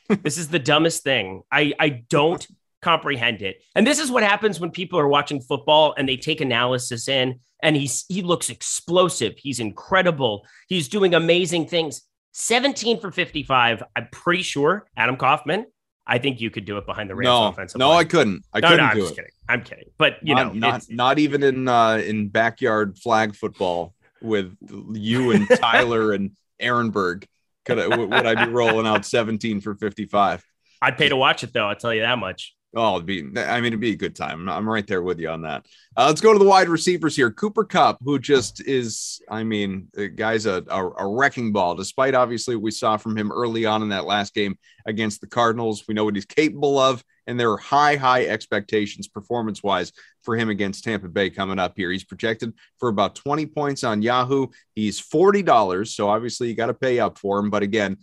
[0.23, 1.43] this is the dumbest thing.
[1.51, 2.47] I, I don't
[2.83, 3.63] comprehend it.
[3.75, 7.41] And this is what happens when people are watching football and they take analysis in
[7.63, 9.35] and he's he looks explosive.
[9.39, 10.45] He's incredible.
[10.69, 12.03] He's doing amazing things.
[12.33, 13.83] 17 for 55.
[13.95, 15.67] I'm pretty sure Adam Kaufman.
[16.07, 17.99] I think you could do it behind the Rams No, offensive no, line.
[18.01, 18.45] I couldn't.
[18.53, 19.17] I no, couldn't no, I'm do just it.
[19.17, 19.31] kidding.
[19.49, 19.85] I'm kidding.
[19.99, 24.57] But you not, know, not it's- not even in uh in backyard flag football with
[24.93, 27.25] you and Tyler and Ehrenberg.
[27.65, 30.45] Could I, would I be rolling out 17 for 55?
[30.81, 31.69] I'd pay to watch it though.
[31.69, 32.57] I'll tell you that much.
[32.75, 34.49] Oh, it'd be, I mean, it'd be a good time.
[34.49, 35.67] I'm right there with you on that.
[35.95, 37.31] Uh, let's go to the wide receivers here.
[37.31, 42.15] Cooper Kupp, who just is, I mean, the guy's a, a, a wrecking ball, despite
[42.15, 44.57] obviously what we saw from him early on in that last game
[44.87, 45.85] against the Cardinals.
[45.87, 50.37] We know what he's capable of, and there are high, high expectations performance wise for
[50.37, 51.91] him against Tampa Bay coming up here.
[51.91, 54.47] He's projected for about 20 points on Yahoo.
[54.75, 55.89] He's $40.
[55.89, 57.51] So obviously you got to pay up for him.
[57.51, 57.99] But again,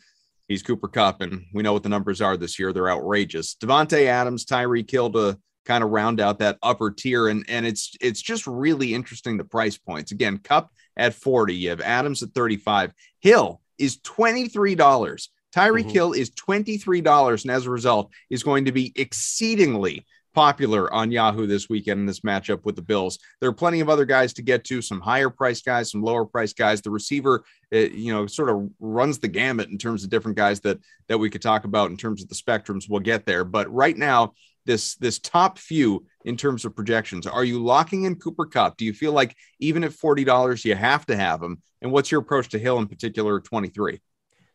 [0.50, 2.74] He's Cooper Kupp, and we know what the numbers are this year.
[2.74, 3.56] They're outrageous.
[3.56, 7.96] Davante Adams, Tyreek Hill to kind of round out that upper tier, and and it's
[8.02, 10.12] it's just really interesting the price points.
[10.12, 12.92] Again, Kupp at 40, you have Adams at 35.
[13.20, 15.30] Hill is $23.
[15.52, 15.92] Tyree Mhm.
[15.92, 21.48] Kill is $23, and as a result, is going to be exceedingly popular on Yahoo
[21.48, 23.20] this weekend in this matchup with the Bills.
[23.39, 26.26] There are plenty of other guys to get to, some higher price guys, some lower
[26.26, 26.82] price guys.
[26.82, 30.60] The receiver, uh, you know, sort of runs the gamut in terms of different guys
[30.62, 32.89] that that we could talk about in terms of the spectrums.
[32.89, 34.34] We'll get there, but right now,
[34.65, 37.26] this this top few in terms of projections.
[37.26, 38.78] Are you locking in Cooper Kupp?
[38.78, 41.62] Do you feel like even at forty dollars you have to have him?
[41.82, 43.39] And what's your approach to Hill in particular?
[43.39, 44.02] Twenty three.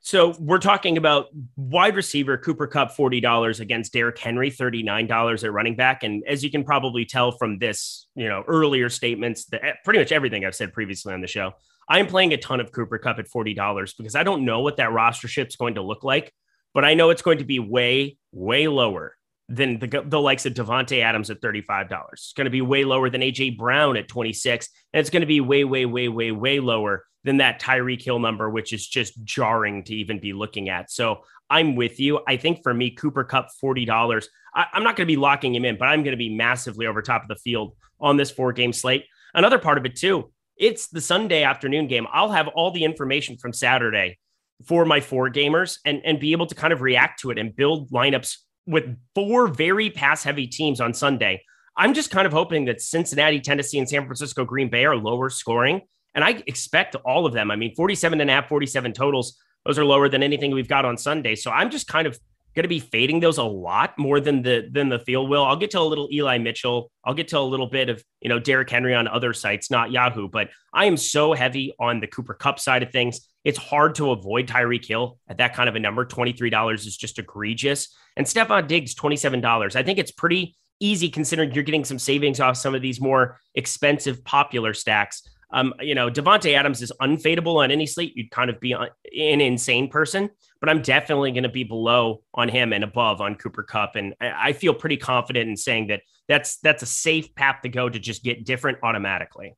[0.04, 5.06] So we're talking about wide receiver Cooper Kupp forty dollars against Derrick Henry thirty nine
[5.06, 8.90] dollars at running back, and as you can probably tell from this, you know, earlier
[8.90, 11.52] statements, that eh, pretty much everything I've said previously on the show,
[11.88, 14.76] I'm playing a ton of Cooper Kupp at forty dollars because I don't know what
[14.76, 16.34] that roster ship's going to look like,
[16.74, 19.16] but I know it's going to be way way lower
[19.48, 22.24] than the, the likes of Davante Adams at thirty five dollars.
[22.24, 25.22] It's going to be way lower than AJ Brown at twenty six, and it's going
[25.22, 28.86] to be way way way way way lower than that Tyreek Hill number, which is
[28.86, 30.90] just jarring to even be looking at.
[30.90, 32.20] So I'm with you.
[32.28, 34.26] I think for me, Cooper Kupp, $40.
[34.54, 36.86] I, I'm not going to be locking him in, but I'm going to be massively
[36.86, 39.04] over top of the field on this four game slate.
[39.34, 42.06] Another part of it, too, it's the Sunday afternoon game.
[42.12, 44.18] I'll have all the information from Saturday
[44.66, 47.56] for my four gamers and, and be able to kind of react to it and
[47.56, 51.42] build lineups with four very pass heavy teams on Sunday.
[51.76, 55.28] I'm just kind of hoping that Cincinnati, Tennessee, and San Francisco, Green Bay are lower
[55.28, 55.82] scoring.
[56.14, 57.50] And I expect all of them.
[57.50, 59.38] I mean, 47 and a half, 47 totals.
[59.66, 61.34] Those are lower than anything we've got on Sunday.
[61.34, 62.18] So I'm just kind of
[62.54, 65.44] going to be fading those a lot more than the than the field will.
[65.44, 66.90] I'll get to a little Eli Mitchell.
[67.04, 69.90] I'll get to a little bit of you know Derrick Henry on other sites, not
[69.90, 70.28] Yahoo.
[70.28, 73.28] But I am so heavy on the Cooper Kupp side of things.
[73.44, 76.04] It's hard to avoid Tyreek Hill at that kind of a number.
[76.04, 79.74] Twenty three dollars is just egregious, and Stefon Diggs twenty seven dollars.
[79.74, 83.38] I think it's pretty easy considering you're getting some savings off some of these more
[83.54, 85.22] expensive popular stacks.
[85.54, 88.12] Um, you know, Davante Adams is unfadable on any slate.
[88.16, 90.28] You'd kind of be an insane person,
[90.60, 94.14] but I'm definitely going to be below on him and above on Cooper Kupp, and
[94.20, 97.98] I feel pretty confident in saying that that's that's a safe path to go to
[97.98, 99.54] just get different automatically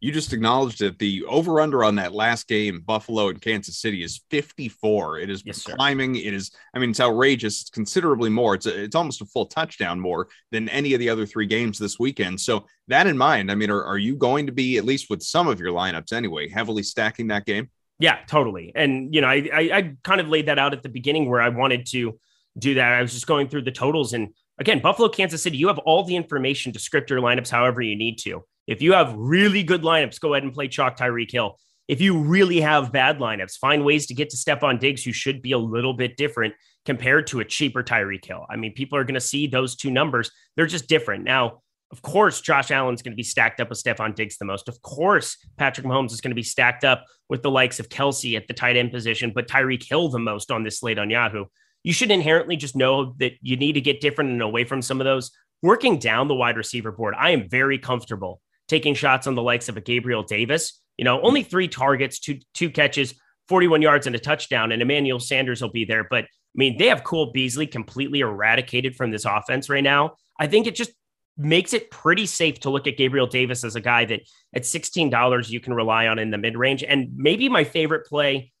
[0.00, 4.02] you just acknowledged that the over under on that last game, Buffalo and Kansas City,
[4.02, 5.18] is 54.
[5.18, 6.16] It is yes, climbing.
[6.16, 7.62] It is, I mean, it's outrageous.
[7.62, 8.54] It's considerably more.
[8.54, 11.78] It's a, it's almost a full touchdown more than any of the other three games
[11.78, 12.40] this weekend.
[12.40, 15.22] So that in mind, I mean, are, are you going to be at least with
[15.22, 17.70] some of your lineups anyway, heavily stacking that game?
[17.98, 18.72] Yeah, totally.
[18.76, 21.40] And you know, I, I I kind of laid that out at the beginning where
[21.40, 22.18] I wanted to
[22.56, 22.92] do that.
[22.92, 26.04] I was just going through the totals and again, Buffalo, Kansas City, you have all
[26.04, 28.44] the information to script your lineups however you need to.
[28.68, 31.58] If you have really good lineups, go ahead and play chalk Tyreek Hill.
[31.88, 35.40] If you really have bad lineups, find ways to get to Stefon Diggs, who should
[35.40, 36.52] be a little bit different
[36.84, 38.44] compared to a cheaper Tyreek Hill.
[38.50, 40.30] I mean, people are going to see those two numbers.
[40.54, 41.24] They're just different.
[41.24, 44.68] Now, of course, Josh Allen's going to be stacked up with Stefon Diggs the most.
[44.68, 48.36] Of course, Patrick Mahomes is going to be stacked up with the likes of Kelce
[48.36, 51.46] at the tight end position, but Tyreek Hill the most on this slate on Yahoo.
[51.84, 55.00] You should inherently just know that you need to get different and away from some
[55.00, 55.30] of those.
[55.62, 59.68] Working down the wide receiver board, I am very comfortable taking shots on the likes
[59.68, 60.80] of a Gabriel Davis.
[60.96, 63.14] You know, only three targets, two two catches,
[63.48, 66.06] 41 yards and a touchdown, and Emmanuel Sanders will be there.
[66.08, 70.16] But I mean, they have Cole Beasley completely eradicated from this offense right now.
[70.38, 70.92] I think it just
[71.36, 74.20] makes it pretty safe to look at Gabriel Davis as a guy that
[74.54, 76.82] at $16 you can rely on in the mid range.
[76.82, 78.52] And maybe my favorite play,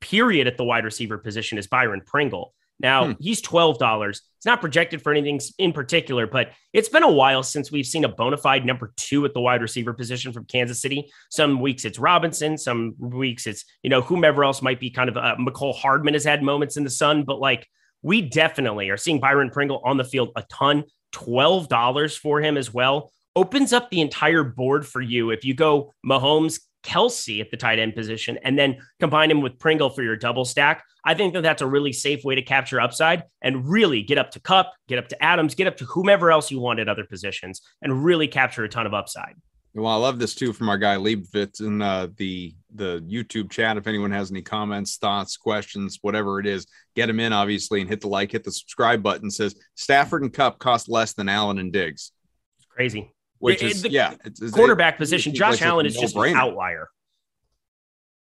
[0.00, 2.54] period, at the wide receiver position is Byron Pringle.
[2.82, 3.12] Now, hmm.
[3.20, 4.10] he's $12.
[4.10, 8.04] It's not projected for anything in particular, but it's been a while since we've seen
[8.04, 11.10] a bona fide number two at the wide receiver position from Kansas City.
[11.30, 15.16] Some weeks it's Robinson, some weeks it's, you know, whomever else might be kind of
[15.16, 17.68] uh, Mecole Hardman has had moments in the sun, but like
[18.02, 20.84] we definitely are seeing Byron Pringle on the field a ton.
[21.12, 25.30] $12 for him as well opens up the entire board for you.
[25.30, 29.58] If you go Mahomes, Kelce at the tight end position and then combine him with
[29.58, 32.80] Pringle for your double stack, I think that that's a really safe way to capture
[32.80, 36.30] upside and really get up to Kupp, get up to Adams, get up to whomever
[36.30, 39.34] else you want at other positions and really capture a ton of upside.
[39.74, 43.78] Well, I love this too from our guy Leibovitz in uh, the the YouTube chat.
[43.78, 47.88] If anyone has any comments, thoughts, questions, whatever it is, get them in obviously and
[47.88, 49.30] hit the like, hit the subscribe button.
[49.30, 52.12] Says Stafford and Kupp cost less than Allen and Diggs.
[52.58, 53.11] It's crazy.
[53.42, 55.34] Which is the yeah, it's, it's, quarterback it, position.
[55.34, 56.88] Josh Allen is just an outlier.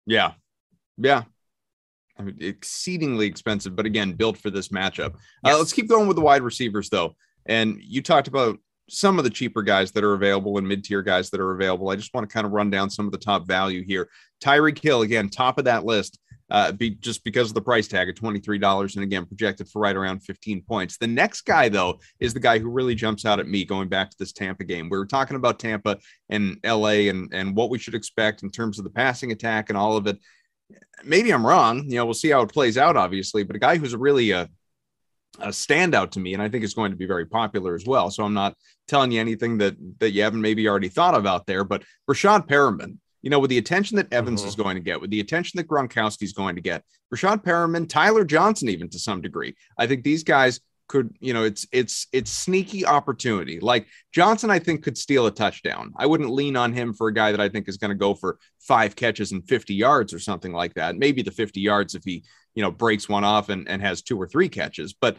[0.08, 0.34] Yeah,
[0.98, 1.24] yeah,
[2.18, 5.14] I mean, exceedingly expensive, but again, built for this matchup.
[5.14, 5.56] Uh, yes.
[5.56, 7.16] Uh, let's keep going with the wide receivers, though.
[7.46, 8.58] And you talked about
[8.90, 11.90] some of the cheaper guys that are available and mid-tier guys that are available.
[11.90, 14.10] I just want to kind of run down some of the top value here.
[14.44, 16.20] Tyreek Hill, again, top of that list,
[16.52, 19.96] uh, be just because of the price tag at $23 and again projected for right
[19.96, 20.98] around 15 points.
[20.98, 24.12] The next guy, though, is the guy who really jumps out at me going back
[24.12, 24.90] to this Tampa game.
[24.90, 25.98] We were talking about Tampa
[26.30, 29.78] and LA and, and what we should expect in terms of the passing attack and
[29.78, 30.20] all of it
[31.04, 31.86] maybe I'm wrong.
[31.88, 33.44] You know, we'll see how it plays out, obviously.
[33.44, 34.50] But a guy who's really a,
[35.40, 38.10] a standout to me, and I think is going to be very popular as well.
[38.10, 38.56] So I'm not
[38.88, 41.64] telling you anything that that you haven't maybe already thought of out there.
[41.64, 44.50] But Breshad Perriman, you know, with the attention that Evans mm-hmm.
[44.50, 47.90] is going to get, with the attention that Gronkowski is going to get, Breshad Perriman,
[47.90, 52.06] Tyler Johnson, even to some degree, I think these guys could you know it's it's
[52.14, 53.60] it's sneaky opportunity.
[53.60, 55.92] Like johnson i think could steal a touchdown.
[55.98, 58.14] I wouldn't lean on him for a guy that i think is going to go
[58.14, 60.96] for five catches and 50 yards or something like that.
[60.96, 64.22] Maybe the 50 yards if he you know breaks one off and, and has two
[64.22, 64.94] or three catches.
[64.94, 65.18] But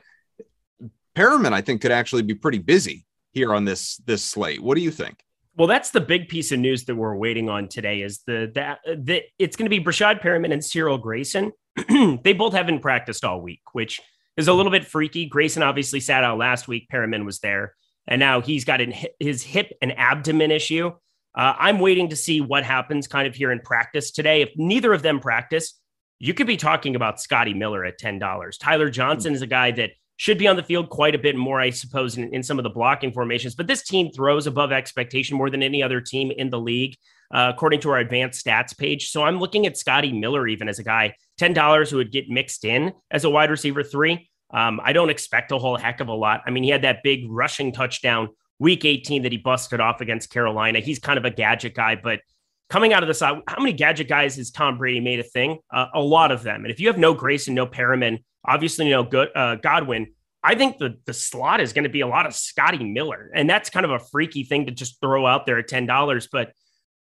[1.17, 4.63] Perriman, i think could actually be pretty busy here on this this slate.
[4.63, 5.25] What do you think
[5.57, 8.03] well, that's the big piece of news that we're waiting on today.
[8.03, 11.53] Is the that that it's going to be Breshad Perriman and Cyril Grayson.
[11.89, 14.01] they both haven't practiced all week, which
[14.37, 15.27] is a little bit freaky.
[15.27, 16.89] Grayson obviously sat out last week.
[16.93, 17.75] Perriman was there,
[18.07, 20.93] and now he's got an, his hip and abdomen issue.
[21.35, 24.43] Uh, I'm waiting to see what happens kind of here in practice today.
[24.43, 25.79] If neither of them practice,
[26.19, 28.59] you could be talking about Scotty Miller at $10.
[28.59, 31.61] Tyler Johnson is a guy that should be on the field quite a bit more,
[31.61, 33.55] I suppose, in, in some of the blocking formations.
[33.55, 36.97] But this team throws above expectation more than any other team in the league,
[37.33, 39.11] uh, according to our advanced stats page.
[39.11, 42.65] So I'm looking at Scotty Miller even as a guy, $10 who would get mixed
[42.65, 44.31] in as a wide receiver three.
[44.51, 46.43] Um, I don't expect a whole heck of a lot.
[46.47, 50.31] I mean, he had that big rushing touchdown week 18 that he busted off against
[50.31, 50.81] Carolina.
[50.81, 52.21] He's kind of a gadget guy, but
[52.69, 55.59] coming out of the side, how many gadget guys has Tom Brady made a thing?
[55.73, 56.65] Uh, a lot of them.
[56.65, 60.09] And if you have no Grayson, no Perriman, obviously no good uh, Godwin,
[60.43, 63.51] I think the the slot is going to be a lot of Scotty Miller, and
[63.51, 66.29] that's kind of a freaky thing to just throw out there at ten dollars.
[66.31, 66.53] But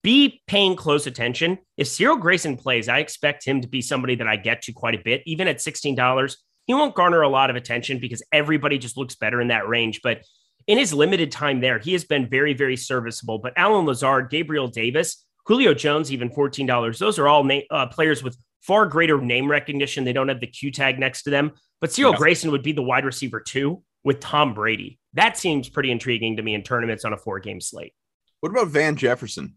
[0.03, 1.59] be paying close attention.
[1.77, 4.95] If Cyril Grayson plays, I expect him to be somebody that I get to quite
[4.95, 6.39] a bit, even at sixteen dollars.
[6.67, 10.01] He won't garner a lot of attention because everybody just looks better in that range.
[10.03, 10.23] But
[10.67, 13.39] in his limited time there, he has been very, very serviceable.
[13.39, 16.99] But Allen Lazard, Gabriel Davis, Julio Jones, even $14.
[16.99, 20.05] Those are all na- uh, players with far greater name recognition.
[20.05, 21.53] They don't have the Q tag next to them.
[21.81, 22.19] But Cyril yeah.
[22.19, 24.99] Grayson would be the wide receiver two with Tom Brady.
[25.13, 27.93] That seems pretty intriguing to me in tournaments on a four game slate.
[28.41, 29.57] What about Van Jefferson?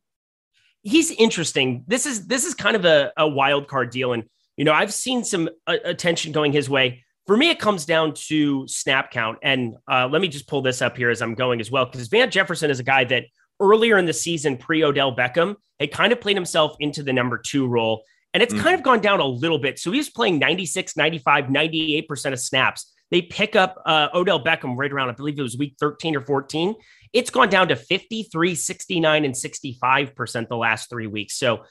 [0.83, 1.83] He's interesting.
[1.87, 4.23] This is this is kind of a, a wild card deal, and
[4.55, 7.03] you know I've seen some uh, attention going his way.
[7.25, 10.81] For me, it comes down to snap count, and uh, let me just pull this
[10.81, 13.25] up here as I'm going as well, because Van Jefferson is a guy that
[13.59, 17.37] earlier in the season, pre Odell Beckham, had kind of played himself into the number
[17.37, 18.03] two role.
[18.33, 18.59] And it's mm.
[18.59, 19.79] kind of gone down a little bit.
[19.79, 22.93] So he's playing 96, 95, 98% of snaps.
[23.09, 26.21] They pick up uh, Odell Beckham right around, I believe it was week 13 or
[26.21, 26.75] 14.
[27.13, 31.35] It's gone down to 53, 69, and 65% the last three weeks.
[31.37, 31.63] So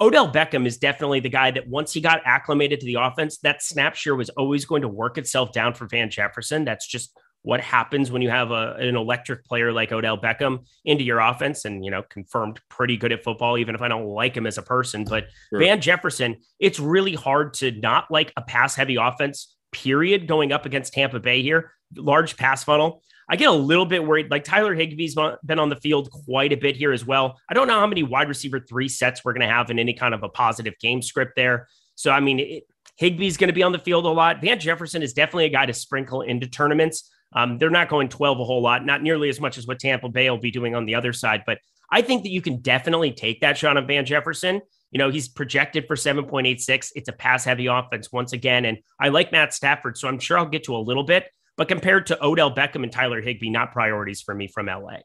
[0.00, 3.62] Odell Beckham is definitely the guy that once he got acclimated to the offense, that
[3.62, 6.64] snap share was always going to work itself down for Van Jefferson.
[6.64, 11.04] That's just what happens when you have a, an electric player like Odell Beckham into
[11.04, 14.36] your offense and, you know, confirmed pretty good at football, even if I don't like
[14.36, 15.04] him as a person.
[15.04, 15.60] But sure.
[15.60, 20.66] Van Jefferson, it's really hard to not like a pass heavy offense, period, going up
[20.66, 21.72] against Tampa Bay here.
[21.96, 23.02] Large pass funnel.
[23.28, 24.30] I get a little bit worried.
[24.30, 27.38] Like Tyler Higbee's been on the field quite a bit here as well.
[27.48, 29.94] I don't know how many wide receiver three sets we're going to have in any
[29.94, 31.68] kind of a positive game script there.
[31.94, 32.64] So, I mean, it,
[33.00, 34.42] Higbee's going to be on the field a lot.
[34.42, 37.10] Van Jefferson is definitely a guy to sprinkle into tournaments.
[37.32, 40.08] Um, they're not going 12 a whole lot, not nearly as much as what Tampa
[40.08, 41.44] Bay will be doing on the other side.
[41.46, 41.58] But
[41.90, 44.60] I think that you can definitely take that shot on Van Jefferson.
[44.90, 46.92] You know, he's projected for 7.86.
[46.94, 48.64] It's a pass heavy offense once again.
[48.64, 51.28] And I like Matt Stafford, so I'm sure I'll get to a little bit.
[51.56, 54.98] But compared to Odell Beckham and Tyler Higbee, not priorities for me from LA.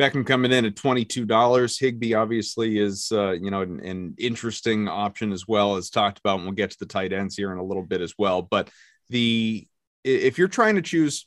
[0.00, 1.80] Beckham coming in at $22.
[1.80, 6.36] Higbee obviously is, uh, you know, an, an, interesting option as well as talked about.
[6.36, 8.42] And we'll get to the tight ends here in a little bit as well.
[8.42, 8.70] But
[9.10, 9.66] the,
[10.02, 11.26] if you're trying to choose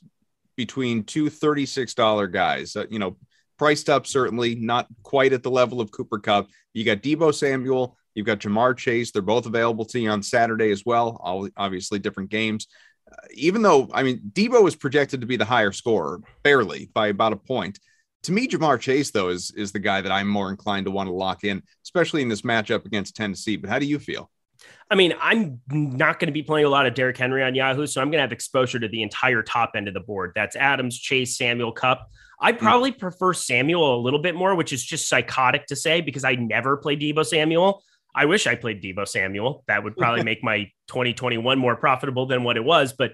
[0.58, 3.16] between two $36 guys, uh, you know,
[3.58, 6.48] priced up, certainly not quite at the level of Cooper Kupp.
[6.74, 9.12] You got Deebo Samuel, you've got Ja'Marr Chase.
[9.12, 11.16] They're both available to you on Saturday as well.
[11.22, 12.66] All obviously different games.
[13.10, 17.06] Uh, even though, I mean, Deebo is projected to be the higher scorer, barely by
[17.06, 17.78] about a point.
[18.24, 21.06] To me, Ja'Marr Chase, though, is is the guy that I'm more inclined to want
[21.06, 23.56] to lock in, especially in this matchup against Tennessee.
[23.56, 24.28] But how do you feel?
[24.90, 27.86] I mean, I'm not going to be playing a lot of Derrick Henry on Yahoo,
[27.86, 30.32] so I'm going to have exposure to the entire top end of the board.
[30.34, 32.08] That's Adams, Chase, Samuel, Kupp.
[32.40, 32.58] I hmm.
[32.58, 32.98] probably mm.
[32.98, 36.76] prefer Samuel a little bit more, which is just psychotic to say because I never
[36.76, 37.82] played Deebo Samuel.
[38.14, 39.64] I wish I played Deebo Samuel.
[39.68, 42.92] That would probably make my 2021 more profitable than what it was.
[42.92, 43.12] But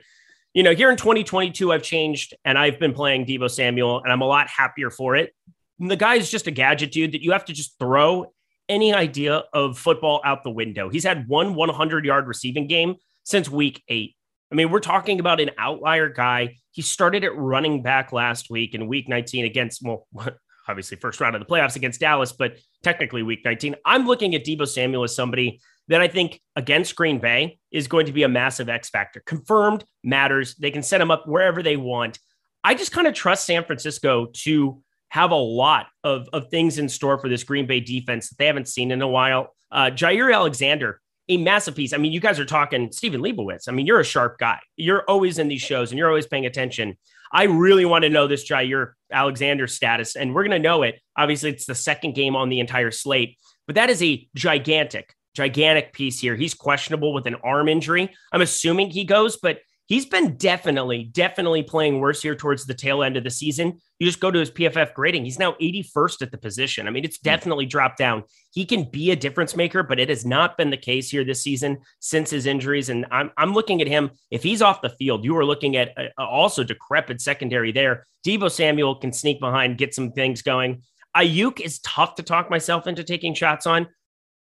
[0.53, 4.21] you know, here in 2022, I've changed and I've been playing Deebo Samuel, and I'm
[4.21, 5.35] a lot happier for it.
[5.81, 8.33] And the guy is just a gadget dude that you have to just throw
[8.69, 10.89] any idea of football out the window.
[10.89, 14.15] He's had one 100 yard receiving game since week eight.
[14.53, 16.57] I mean, we're talking about an outlier guy.
[16.71, 20.07] He started at running back last week in week 19 against, well,
[20.69, 23.77] obviously, first round of the playoffs against Dallas, but technically week 19.
[23.85, 28.07] I'm looking at Deebo Samuel as somebody that I think against Green Bay is going
[28.07, 29.23] to be a massive X factor.
[29.27, 30.55] Confirmed matters.
[30.55, 32.19] They can set him up wherever they want.
[32.63, 34.83] I just kind of trust San Francisco to
[35.15, 38.47] have a lot of, of things in store for this Green Bay defense that they
[38.47, 39.55] haven't seen in a while.
[39.71, 41.93] Uh, Jaire Alexander, a massive piece.
[41.93, 43.69] I mean, you guys are talking Stephen Leibowitz.
[43.69, 44.59] I mean, you're a sharp guy.
[44.75, 46.99] You're always in these shows and you're always paying attention.
[47.31, 51.01] I really want to know this Jaire Alexander status, and we're going to know it.
[51.17, 53.39] Obviously, it's the second game on the entire slate,
[53.69, 56.35] but that is a gigantic, gigantic piece here.
[56.35, 58.13] He's questionable with an arm injury.
[58.33, 63.03] I'm assuming he goes, but he's been definitely, definitely playing worse here towards the tail
[63.03, 63.81] end of the season.
[63.99, 65.25] You just go to his PFF grading.
[65.25, 66.87] He's now 81st at the position.
[66.87, 67.25] I mean, it's hmm.
[67.25, 68.25] definitely dropped down.
[68.53, 71.43] He can be a difference maker, but it has not been the case here this
[71.43, 72.89] season since his injuries.
[72.89, 74.11] And I'm, I'm looking at him.
[74.31, 78.07] If he's off the field, you are looking at a, a also decrepit secondary there.
[78.27, 80.83] Deebo Samuel can sneak behind, get some things going.
[81.17, 83.87] Aiyuk is tough to talk myself into taking shots on.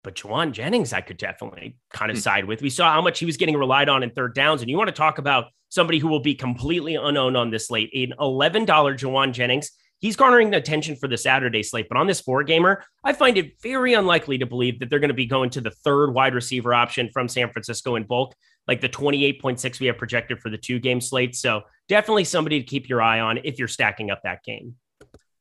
[0.04, 2.22] But Jauan Jennings, I could definitely kind of hmm.
[2.22, 2.62] side with.
[2.62, 4.62] We saw how much he was getting relied on in third downs.
[4.62, 7.91] And you want to talk about somebody who will be completely unknown on this slate,
[7.93, 9.72] an $11 Jauan Jennings.
[10.00, 13.62] He's garnering attention for the Saturday slate, but on this four gamer, I find it
[13.62, 16.74] very unlikely to believe that they're going to be going to the third wide receiver
[16.74, 18.34] option from San Francisco in bulk,
[18.66, 21.36] like the 28.6 we have projected for the two game slate.
[21.36, 24.76] So definitely somebody to keep your eye on if you're stacking up that game.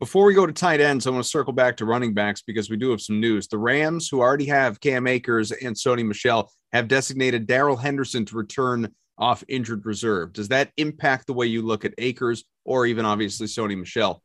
[0.00, 2.70] Before we go to tight ends, I want to circle back to running backs because
[2.70, 3.48] we do have some news.
[3.48, 8.36] The Rams, who already have Cam Akers and Sony Michel, have designated Darrell Henderson to
[8.36, 10.32] return off injured reserve.
[10.32, 14.22] Does that impact the way you look at Akers or even obviously Sony Michel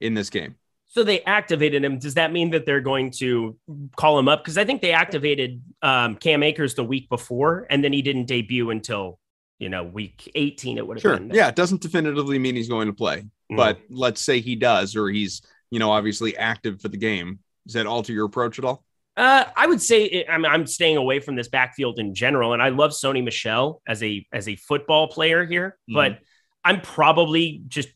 [0.00, 0.56] in this game?
[0.88, 2.00] So they activated him.
[2.00, 3.56] Does that mean that they're going to
[3.96, 4.42] call him up?
[4.42, 8.26] Because I think they activated um, Cam Akers the week before, and then he didn't
[8.26, 9.20] debut until
[9.60, 10.76] you know week 18.
[10.78, 11.16] It would have Sure.
[11.16, 11.30] been.
[11.32, 13.56] Yeah, it doesn't definitively mean he's going to play, Mm.
[13.56, 17.38] but let's say he does, or he's, you know, obviously active for the game.
[17.66, 18.84] Does that alter your approach at all?
[19.16, 22.62] Uh, I would say it, I'm, I'm staying away from this backfield in general, and
[22.62, 25.94] I love Sony Michel as a as a football player here, Mhm.
[25.94, 26.18] but
[26.64, 27.88] I'm probably just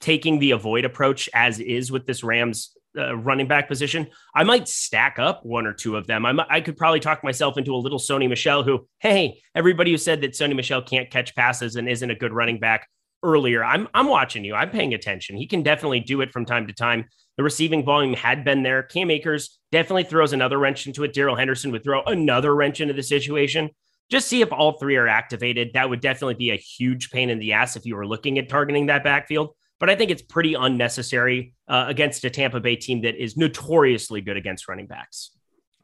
[0.00, 4.08] taking the avoid approach as is with this Rams uh, running back position.
[4.34, 6.26] I might stack up one or two of them.
[6.26, 9.90] I might, I could probably talk myself into a little Sony Michel, who hey, everybody
[9.90, 12.86] who said that Sony Michel can't catch passes and isn't a good running back
[13.22, 14.54] earlier, I'm I'm watching you.
[14.54, 15.36] I'm paying attention.
[15.36, 17.06] He can definitely do it from time to time.
[17.36, 18.82] The receiving volume had been there.
[18.82, 21.14] Cam Akers definitely throws another wrench into it.
[21.14, 23.70] Darrell Henderson would throw another wrench into the situation.
[24.10, 25.70] Just see if all three are activated.
[25.72, 28.48] That would definitely be a huge pain in the ass if you were looking at
[28.48, 29.54] targeting that backfield.
[29.80, 34.20] But I think it's pretty unnecessary uh, against a Tampa Bay team that is notoriously
[34.20, 35.30] good against running backs.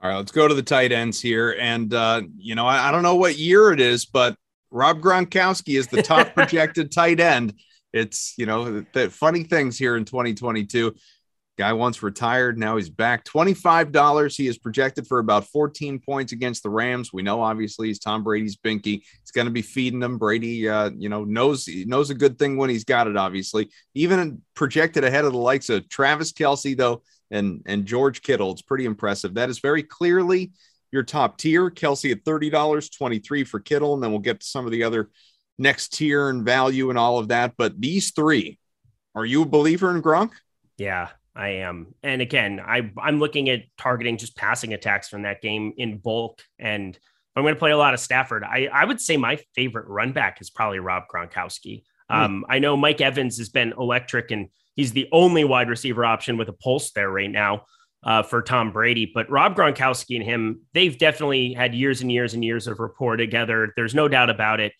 [0.01, 1.57] All right, let's go to the tight ends here.
[1.59, 4.37] And, uh, you know, I, I don't know what year it is, but
[4.71, 7.55] Rob Gronkowski is the top projected tight end.
[7.93, 10.95] It's, you know, the, funny things here in 2022.
[11.57, 13.25] Guy once retired, now he's back.
[13.25, 14.37] $25.
[14.37, 17.13] He is projected for about 14 points against the Rams.
[17.13, 19.03] We know obviously he's Tom Brady's binky.
[19.03, 20.19] He's going to be feeding them.
[20.19, 23.71] Brady, uh, you know, knows he knows a good thing when he's got it, obviously.
[23.95, 27.03] Even projected ahead of the likes of Travis Kelce, though,
[27.33, 28.53] and and George Kittle.
[28.53, 29.35] It's pretty impressive.
[29.35, 30.53] That is very clearly
[30.91, 31.71] your top tier.
[31.71, 35.11] Kelce at $30, 23 for Kittle, and then we'll get to some of the other
[35.59, 37.55] next tier and value and all of that.
[37.57, 38.59] But these three,
[39.15, 40.33] are you a believer in Gronk?
[40.77, 41.95] Yeah, I am.
[42.03, 46.43] And again, I I'm looking at targeting just passing attacks from that game in bulk.
[46.59, 46.99] And
[47.35, 50.13] I'm going to play a lot of Stafford, I I would say my favorite run
[50.13, 51.85] back is probably Rob Gronkowski.
[52.11, 56.39] Um, I know Mike Evans has been electric, and he's the only wide receiver option
[56.39, 57.67] with a pulse there right now
[58.05, 59.11] uh, for Tom Brady.
[59.13, 63.17] But Rob Gronkowski and him, they've definitely had years and years and years of rapport
[63.17, 63.73] together.
[63.77, 64.73] There's no doubt about it.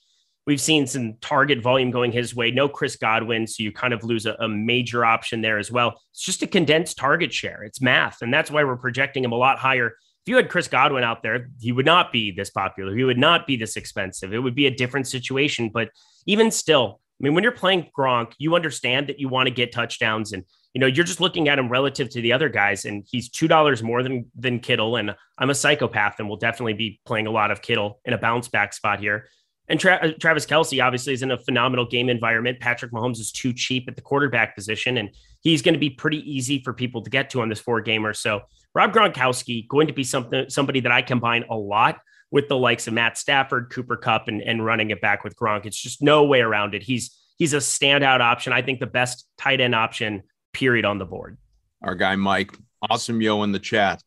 [0.47, 2.51] We've seen some target volume going his way.
[2.51, 6.01] No Chris Godwin, so you kind of lose a, a major option there as well.
[6.13, 7.65] It's just a condensed target share.
[7.65, 9.89] It's math, and that's why we're projecting him a lot higher.
[9.89, 12.97] If you had Chris Godwin out there, he would not be this popular.
[12.97, 14.33] He would not be this expensive.
[14.33, 15.71] It would be a different situation.
[15.73, 15.91] But
[16.25, 19.71] even still, I mean, when you're playing Gronk, you understand that you want to get
[19.71, 20.45] touchdowns, and
[20.79, 23.49] you know you're just looking at him relative to the other guys, and he's two
[23.49, 24.95] dollars more than than Kittle.
[24.95, 28.19] And I'm a psychopath, and will definitely be playing a lot of Kittle in a
[28.19, 29.27] bounce back spot here.
[29.67, 32.61] And Tra- uh, Travis Kelce obviously is in a phenomenal game environment.
[32.61, 35.11] Patrick Mahomes is too cheap at the quarterback position, and
[35.41, 38.15] he's going to be pretty easy for people to get to on this four gamer.
[38.15, 41.99] So Rob Gronkowski going to be something somebody that I combine a lot
[42.31, 45.67] with the likes of Matt Stafford, Cooper Kupp, and, and running it back with Gronk.
[45.67, 46.85] It's just no way around it.
[46.85, 48.53] He's he's a standout option.
[48.53, 50.23] I think the best tight end option,
[50.53, 51.39] period, on the board.
[51.83, 54.03] Our guy Mike, awesome yo in the chat.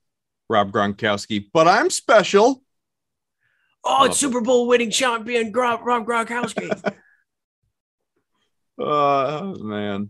[0.50, 2.62] Rob Gronkowski, but I'm special.
[3.84, 6.96] Oh, it's Super Bowl winning champion Rob, Rob Gronkowski.
[8.84, 10.10] Oh man.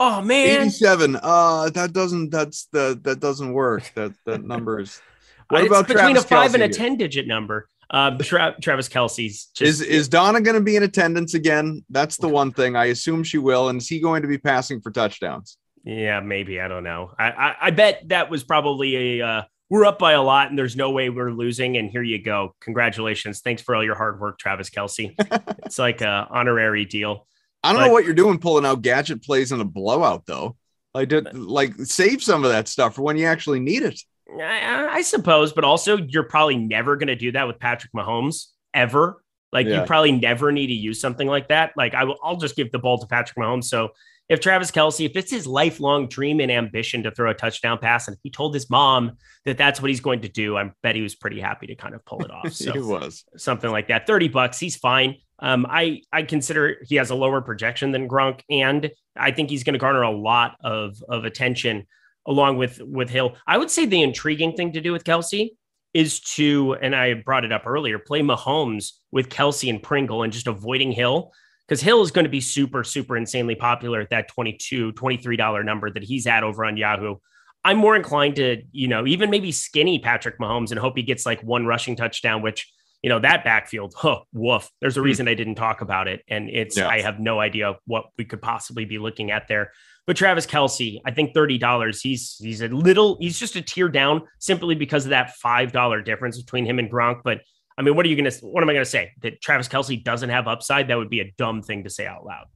[0.00, 0.62] oh man.
[0.62, 1.18] 87.
[1.22, 3.90] Uh that doesn't that's the that doesn't work.
[3.94, 5.00] That that number is
[5.48, 7.68] what It's about between Travis a five and a 10 digit number?
[7.92, 11.84] Um, Tra- Travis Kelce's just Is is Donna going to be in attendance again?
[11.90, 12.74] That's the one thing.
[12.74, 13.68] I assume she will.
[13.68, 15.58] And is he going to be passing for touchdowns?
[15.84, 16.60] Yeah, maybe.
[16.60, 17.10] I don't know.
[17.18, 20.58] I, I, I bet that was probably a uh, we're up by a lot and
[20.58, 21.76] there's no way we're losing.
[21.76, 22.54] And here you go.
[22.60, 23.40] Congratulations.
[23.40, 25.14] Thanks for all your hard work, Travis Kelce.
[25.66, 27.26] it's like a honorary deal.
[27.62, 30.56] I don't But- know what you're doing pulling out gadget plays in a blowout though.
[30.94, 34.00] Like did like save some of that stuff for when you actually need it.
[34.40, 38.46] I, I suppose, but also you're probably never going to do that with Patrick Mahomes
[38.74, 39.22] ever.
[39.52, 39.80] Like Yeah.
[39.80, 41.72] you probably never need to use something like that.
[41.76, 43.64] Like I will, I'll just give the ball to Patrick Mahomes.
[43.64, 43.90] So
[44.28, 48.08] if Travis Kelce, if it's his lifelong dream and ambition to throw a touchdown pass,
[48.08, 51.02] and he told his mom that that's what he's going to do, I bet he
[51.02, 52.52] was pretty happy to kind of pull it off.
[52.52, 53.24] So he was.
[53.36, 54.06] something like that.
[54.06, 55.16] 30 bucks, he's fine.
[55.40, 59.64] Um, I I consider he has a lower projection than Gronk, and I think he's
[59.64, 61.86] going to garner a lot of of attention
[62.26, 63.36] along with with Hill.
[63.46, 65.50] I would say the intriguing thing to do with Kelce
[65.94, 70.32] is to, and I brought it up earlier, play Mahomes with Kelce and Pringle and
[70.32, 71.32] just avoiding Hill.
[71.68, 75.90] Because Hill is going to be super, super insanely popular at that 22 $23 number
[75.90, 77.16] that he's at over on Yahoo.
[77.64, 81.24] I'm more inclined to, you know, even maybe skinny Patrick Mahomes and hope he gets
[81.24, 82.68] like one rushing touchdown, which
[83.02, 84.70] you know, that backfield, huh, woof.
[84.80, 85.06] There's a hmm.
[85.06, 86.22] reason I didn't talk about it.
[86.28, 86.88] And it's, Yeah.
[86.88, 89.72] I have no idea what we could possibly be looking at there.
[90.06, 94.22] But Travis Kelce, I think $30, he's he's a little, he's just a tier down
[94.38, 97.20] simply because of that $5 difference between him and Gronk.
[97.22, 97.40] But
[97.78, 99.12] I mean, what are you gonna what am I gonna say?
[99.22, 100.88] That Travis Kelce doesn't have upside?
[100.88, 102.46] That would be a dumb thing to say out loud.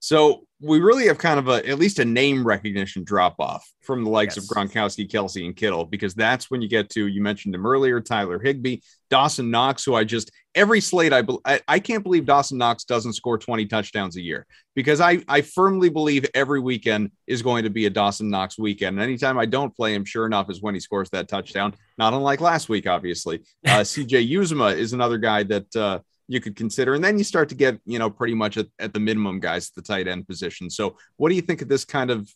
[0.00, 4.04] So we really have kind of a at least a name recognition drop off from
[4.04, 7.54] the likes of Gronkowski, Kelce, and Kittle, because that's when you get to you mentioned
[7.54, 8.78] him earlier, Tyler Higbee,
[9.10, 13.12] Dawson Knox, who I just every slate I I, I can't believe Dawson Knox doesn't
[13.12, 17.70] score 20 touchdowns a year because I I firmly believe every weekend is going to
[17.70, 18.96] be a Dawson Knox weekend.
[18.96, 21.74] And anytime I don't play him, sure enough, is when he scores that touchdown.
[21.98, 23.42] Not unlike last week, obviously.
[23.66, 25.98] Uh, CJ Uzomah is another guy that uh,
[26.28, 26.94] you could consider.
[26.94, 29.68] And then you start to get, you know, pretty much at, at the minimum guys
[29.68, 30.68] at the tight end position.
[30.70, 32.28] So what do you think of this kind of,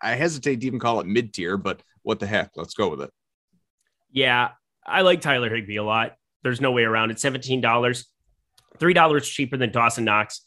[0.00, 2.50] I hesitate to even call it mid tier, but what the heck?
[2.56, 3.10] Let's go with it.
[4.10, 4.50] Yeah,
[4.86, 6.14] I like Tyler Higbee a lot.
[6.42, 7.16] There's no way around it.
[7.16, 7.62] $17,
[8.78, 10.42] $3 cheaper than Dawson Knox.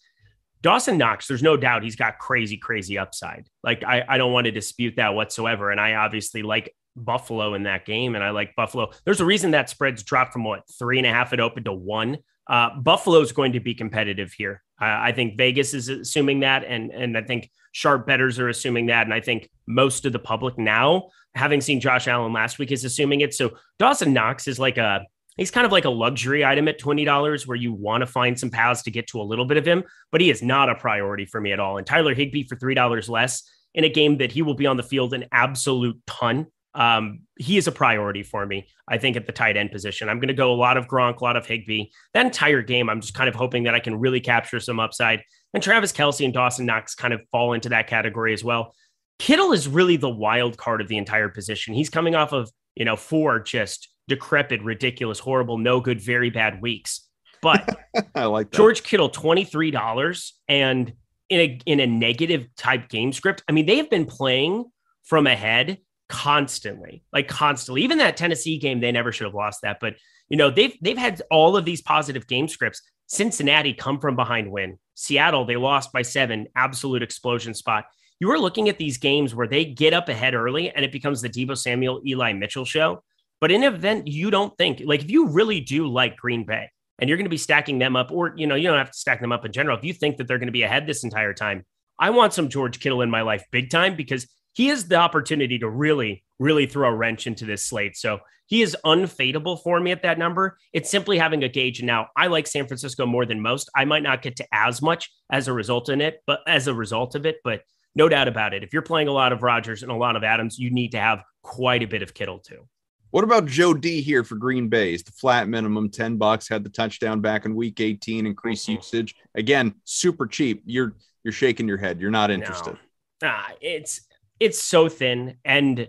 [0.62, 3.48] Dawson Knox, there's no doubt he's got crazy, crazy upside.
[3.64, 5.70] Like, I, I don't want to dispute that whatsoever.
[5.72, 8.92] And I obviously like Buffalo in that game, and I like Buffalo.
[9.06, 11.74] There's a reason that spread's dropped from what three and a half it opened to
[11.74, 12.18] one.
[12.50, 14.64] Uh, Buffalo's going to be competitive here.
[14.80, 18.88] I I think Vegas is assuming that, and and I think sharp bettors are assuming
[18.88, 22.72] that, and I think most of the public now, having seen Josh Allen last week,
[22.72, 23.34] is assuming it.
[23.34, 27.06] So Dawson Knox is like a he's kind of like a luxury item at twenty
[27.06, 29.66] dollars, where you want to find some paths to get to a little bit of
[29.66, 31.78] him, but he is not a priority for me at all.
[31.78, 33.44] And Tyler Higbee for three dollars less
[33.74, 36.48] in a game that he will be on the field an absolute ton.
[36.78, 40.10] Um, he is a priority for me, I think, at the tight end position.
[40.10, 41.86] I'm going to go a lot of Gronk, a lot of Higbee.
[42.14, 45.24] That entire game, I'm just kind of hoping that I can really capture some upside.
[45.56, 48.76] And Travis Kelce and Dawson Knox kind of fall into that category as well.
[49.18, 51.74] Kittle is really the wild card of the entire position.
[51.74, 56.62] He's coming off of, you know, four just decrepit, ridiculous, horrible, no good, very bad
[56.62, 57.10] weeks.
[57.42, 57.76] But
[58.16, 58.58] I like that.
[58.58, 60.94] George Kittle, $23 and
[61.30, 63.44] in a in a negative type game script.
[63.50, 64.66] I mean, they have been playing
[65.04, 65.80] from ahead
[66.10, 67.84] constantly, like constantly.
[67.84, 69.80] Even that Tennessee game, they never should have lost that.
[69.80, 69.96] But
[70.30, 72.82] you know, they've they've had all of these positive game scripts.
[73.08, 74.78] Cincinnati come from behind win.
[74.96, 77.86] Seattle, they lost by seven, absolute explosion spot.
[78.20, 81.22] You are looking at these games where they get up ahead early and it becomes
[81.22, 83.04] the Deebo Samuel, Eli Mitchell show.
[83.40, 86.70] But in an event you don't think, like if you really do like Green Bay
[87.00, 88.98] and you're going to be stacking them up, or you know, you don't have to
[88.98, 89.78] stack them up in general.
[89.78, 91.64] If you think that they're going to be ahead this entire time,
[92.00, 94.28] I want some George Kittle in my life big time because
[94.58, 97.96] he has the opportunity to really, really throw a wrench into this slate.
[97.96, 100.58] So he is unfadable for me at that number.
[100.74, 101.78] It's simply having a gauge.
[101.80, 103.70] And now I like San Francisco more than most.
[103.76, 106.74] I might not get to as much as a result in it, but as a
[106.74, 107.62] result of it, but
[107.94, 108.64] no doubt about it.
[108.64, 111.00] If you're playing a lot of Rodgers and a lot of Adams, you need to
[111.00, 112.68] have quite a bit of Kittle too.
[113.12, 114.96] What about Joe D here for Green Bay?
[114.96, 118.78] Is the flat minimum 10 bucks, had the touchdown back in week 18, increased Mhm.
[118.78, 119.14] usage.
[119.36, 120.64] Again, super cheap.
[120.66, 122.00] You're you're shaking your head.
[122.02, 122.74] You're not interested.
[123.22, 123.30] No.
[123.30, 124.07] Ah, it's
[124.40, 125.38] it's so thin.
[125.46, 125.88] And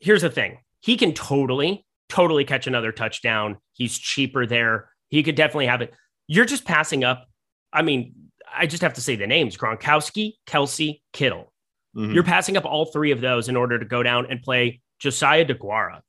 [0.00, 3.58] here's the thing: he can totally, totally catch another touchdown.
[3.72, 4.90] He's cheaper there.
[5.08, 5.94] He could definitely have it.
[6.26, 7.26] You're just passing up.
[7.72, 8.14] I mean,
[8.52, 11.52] I just have to say the names: Gronkowski, Kelce, Kittle.
[11.96, 12.14] Mhm.
[12.14, 15.46] You're passing up all three of those in order to go down and play Josiah
[15.46, 16.00] DeGuara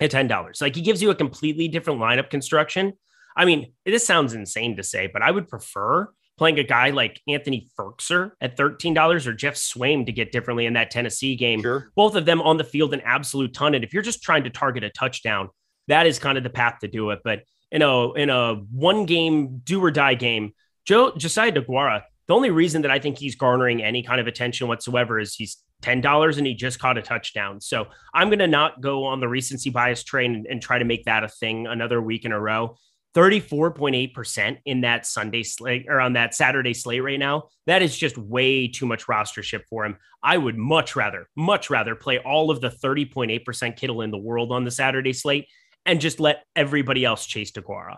[0.00, 0.60] at ten dollars.
[0.60, 2.94] Like he gives you a completely different lineup construction.
[3.36, 6.08] I mean, this sounds insane to say, but I would prefer
[6.40, 10.72] playing a guy like Anthony Firkser at $13 or Geoff Swaim to get differently in
[10.72, 11.60] that Tennessee game.
[11.60, 11.92] Sure.
[11.94, 13.74] Both of them on the field an absolute ton.
[13.74, 15.50] And if you're just trying to target a touchdown,
[15.88, 17.18] that is kind of the path to do it.
[17.22, 20.54] But in a in a one game do or die game,
[20.86, 24.66] Joe Josiah DeGuara, the only reason that I think he's garnering any kind of attention
[24.66, 27.60] whatsoever is he's ten dollars and he just caught a touchdown.
[27.60, 31.04] So I'm gonna not go on the recency bias train and, and try to make
[31.04, 32.78] that a thing another week in a row.
[33.14, 37.48] 34.8% in that Sunday slate or on that Saturday slate right now.
[37.66, 39.96] That is just way too much rostership for him.
[40.22, 44.52] I would much rather, much rather play all of the 30.8% Kittle in the world
[44.52, 45.48] on the Saturday slate
[45.86, 47.96] and just let everybody else chase DeGuara.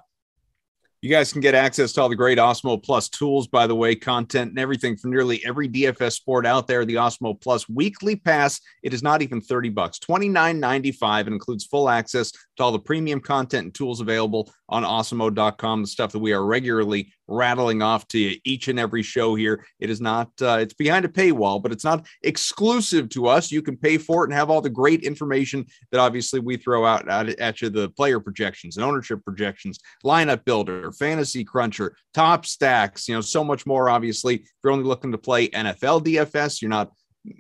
[1.02, 3.96] You guys can get access to all the great Awesemo Plus tools, by the way,
[3.96, 6.84] content and everything from nearly every DFS sport out there.
[6.84, 11.26] The Awesemo Plus weekly pass, it is not even 30 bucks, $29.95.
[11.26, 12.30] Includes full access
[12.62, 17.12] all the premium content and tools available on Awesemo.com, the stuff that we are regularly
[17.28, 19.64] rattling off to you each and every show here.
[19.80, 23.52] It is not, uh, it's behind a paywall, but it's not exclusive to us.
[23.52, 26.86] You can pay for it and have all the great information that obviously we throw
[26.86, 32.46] out at, at you the player projections and ownership projections, lineup builder, fantasy cruncher, top
[32.46, 33.90] stacks, you know, so much more.
[33.90, 36.92] Obviously, if you're only looking to play NFL DFS, you're not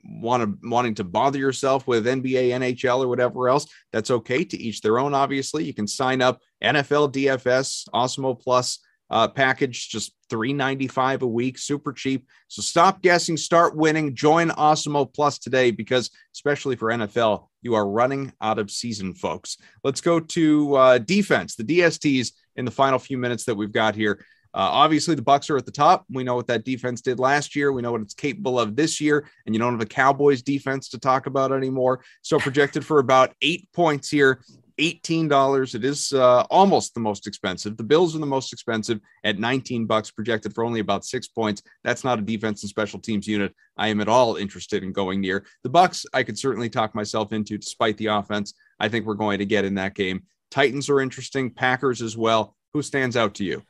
[0.04, 4.44] want to wanting to bother yourself with NBA, NHL, or whatever else, that's okay.
[4.44, 5.14] To each their own.
[5.14, 8.78] Obviously, you can sign up NFL DFS Awesemo Plus
[9.10, 12.26] uh, package, just three ninety five a week, super cheap.
[12.48, 14.14] So stop guessing, start winning.
[14.14, 19.56] Join Awesemo Plus today because, especially for NFL, you are running out of season, folks.
[19.84, 23.94] Let's go to uh, defense, the DSTs in the final few minutes that we've got
[23.94, 24.24] here.
[24.54, 26.04] Uh, obviously, the Bucks are at the top.
[26.10, 27.72] We know what that defense did last year.
[27.72, 30.88] We know what it's capable of this year, and you don't have a Cowboys defense
[30.90, 32.04] to talk about anymore.
[32.22, 34.42] So projected for about eight points here.
[34.78, 35.74] $18.
[35.74, 37.76] It is uh, almost the most expensive.
[37.76, 41.62] The Bills are the most expensive at 19 bucks, projected for only about six points.
[41.84, 45.20] That's not a defense and special teams unit I am at all interested in going
[45.20, 45.44] near.
[45.62, 48.54] The bucks I could certainly talk myself into, despite the offense.
[48.80, 50.24] I think we're going to get in that game.
[50.50, 52.56] Titans are interesting, Packers as well.
[52.72, 53.62] Who stands out to you?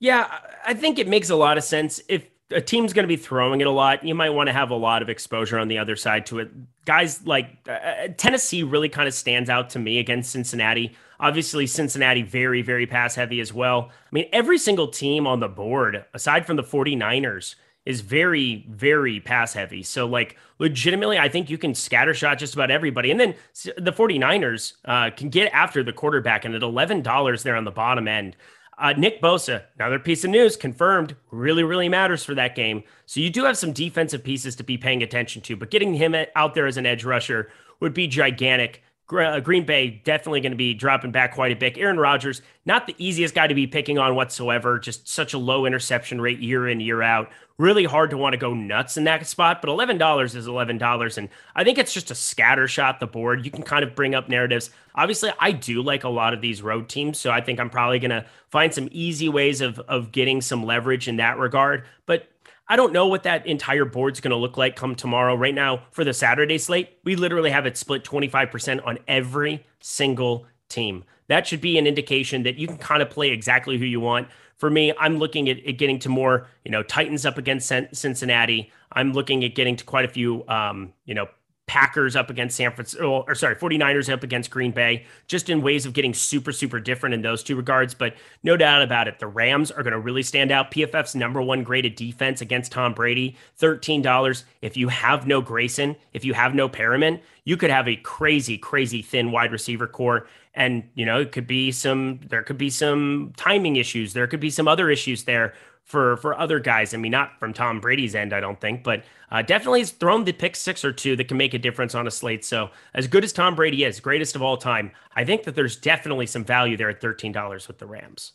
[0.00, 0.32] Yeah,
[0.64, 2.00] I think it makes a lot of sense.
[2.08, 4.70] If a team's going to be throwing it a lot, you might want to have
[4.70, 6.50] a lot of exposure on the other side to it.
[6.84, 10.96] Guys like uh, uh Tennessee really kind of stands out to me against Cincinnati.
[11.20, 13.90] Obviously, Cincinnati very, very pass heavy as well.
[13.90, 19.18] I mean, every single team on the board, aside from the 49ers, is very, very
[19.18, 19.82] pass heavy.
[19.82, 23.10] So, like, legitimately, I think you can scattershot just about everybody.
[23.10, 23.34] And then
[23.78, 28.06] the 49ers uh, can get after the quarterback, and at $11 they're on the bottom
[28.06, 28.36] end.
[28.78, 32.84] Uh, Nick Bosa, another piece of news confirmed, really, really matters for that game.
[33.06, 36.14] So you do have some defensive pieces to be paying attention to, but getting him
[36.36, 37.50] out there as an edge rusher
[37.80, 38.84] would be gigantic.
[39.10, 41.78] Uh, Green Bay definitely going to be dropping back quite a bit.
[41.78, 45.64] Aaron Rodgers, not the easiest guy to be picking on whatsoever, just such a low
[45.64, 49.26] interception rate year in, year out really hard to want to go nuts in that
[49.26, 49.60] spot.
[49.60, 51.18] But $11 is $11.
[51.18, 53.44] And I think it's just a scatter shot the board.
[53.44, 54.70] You can kind of bring up narratives.
[54.94, 57.18] Obviously, I do like a lot of these road teams.
[57.18, 60.64] So I think I'm probably going to find some easy ways of, of getting some
[60.64, 61.84] leverage in that regard.
[62.06, 62.28] But
[62.68, 65.34] I don't know what that entire board's going to look like come tomorrow.
[65.34, 70.46] Right now, for the Saturday slate, we literally have it split 25% on every single
[70.68, 71.04] team.
[71.28, 74.28] That should be an indication that you can kind of play exactly who you want
[74.58, 78.70] for me, I'm looking at, at getting to more, you know, Titans up against Cincinnati.
[78.92, 81.28] I'm looking at getting to quite a few, um, you know,
[81.68, 85.60] Packers up against San Francisco, oh, or sorry, 49ers up against Green Bay, just in
[85.62, 87.94] ways of getting super, super different in those two regards.
[87.94, 90.70] But no doubt about it, the Rams are going to really stand out.
[90.70, 94.44] PFF's number one graded defense against Tom Brady, $13.
[94.62, 98.58] If you have no Grayson, if you have no Perriman, you could have a crazy,
[98.58, 102.70] crazy thin wide receiver corps and you know it could be some there could be
[102.70, 105.54] some timing issues there could be some other issues there
[105.88, 109.02] for for other guys i mean not from tom brady's end i don't think but
[109.30, 112.06] uh, definitely has thrown the pick six or two that can make a difference on
[112.06, 115.42] a slate so as good as tom brady is greatest of all time i think
[115.42, 118.32] that there's definitely some value there at $13 with the rams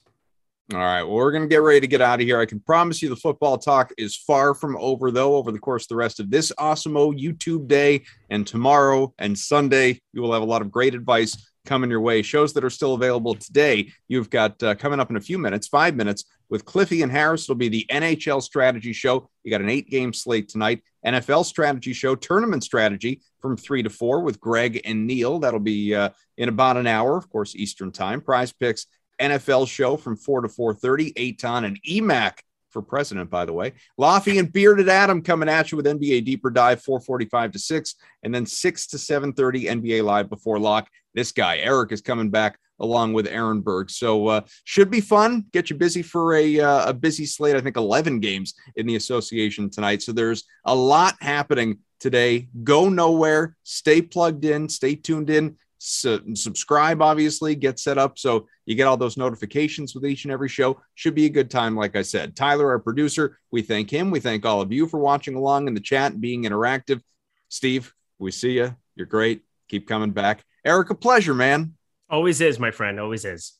[0.71, 1.03] all right.
[1.03, 2.39] Well, we're going to get ready to get out of here.
[2.39, 5.83] I can promise you the football talk is far from over, though, over the course
[5.83, 9.99] of the rest of this Awesemo YouTube day and tomorrow and Sunday.
[10.13, 12.21] You will have a lot of great advice coming your way.
[12.21, 13.91] Shows that are still available today.
[14.07, 17.43] You've got uh, coming up in a few minutes, five minutes with Cliffy and Harris.
[17.43, 19.29] It'll be the NHL strategy show.
[19.43, 20.83] You got an eight game slate tonight.
[21.05, 25.39] NFL strategy show, tournament strategy from three to four with Greg and Neil.
[25.39, 28.21] That'll be uh, in about an hour, of course, Eastern time.
[28.21, 28.87] Prize picks.
[29.21, 32.39] NFL show from 4 to 4:30, Aton and EMAC
[32.73, 33.73] for president, by the way.
[33.99, 38.35] Laffy and Bearded Adam coming at you with NBA Deeper Dive, 445 to 6, and
[38.35, 40.89] then 6 to 730 NBA Live before lock.
[41.13, 43.89] This guy, Eric, is coming back along with Aaron Berg.
[43.89, 45.45] So uh, should be fun.
[45.53, 47.55] Get you busy for a, uh, a busy slate.
[47.55, 50.01] I think 11 games in the association tonight.
[50.01, 52.49] So there's a lot happening today.
[52.63, 53.55] Go nowhere.
[53.63, 54.67] Stay plugged in.
[54.67, 59.93] Stay tuned in su- subscribe, obviously, get set up so you get all those notifications
[59.93, 60.81] with each and every show.
[60.95, 62.35] Should be a good time, like I said.
[62.35, 64.09] Tyler, our producer, we thank him.
[64.09, 67.01] We thank all of you for watching along in the chat being interactive.
[67.49, 68.75] Steve, we see you.
[68.95, 69.41] You're great.
[69.67, 70.43] Keep coming back.
[70.65, 71.73] Eric, a pleasure, man.
[72.09, 72.99] Always is, my friend.
[72.99, 73.53] Always is.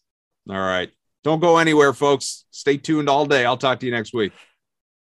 [0.50, 0.90] All right.
[1.24, 2.46] Don't go anywhere, folks.
[2.52, 3.46] Stay tuned all day.
[3.46, 4.32] I'll talk to you next week.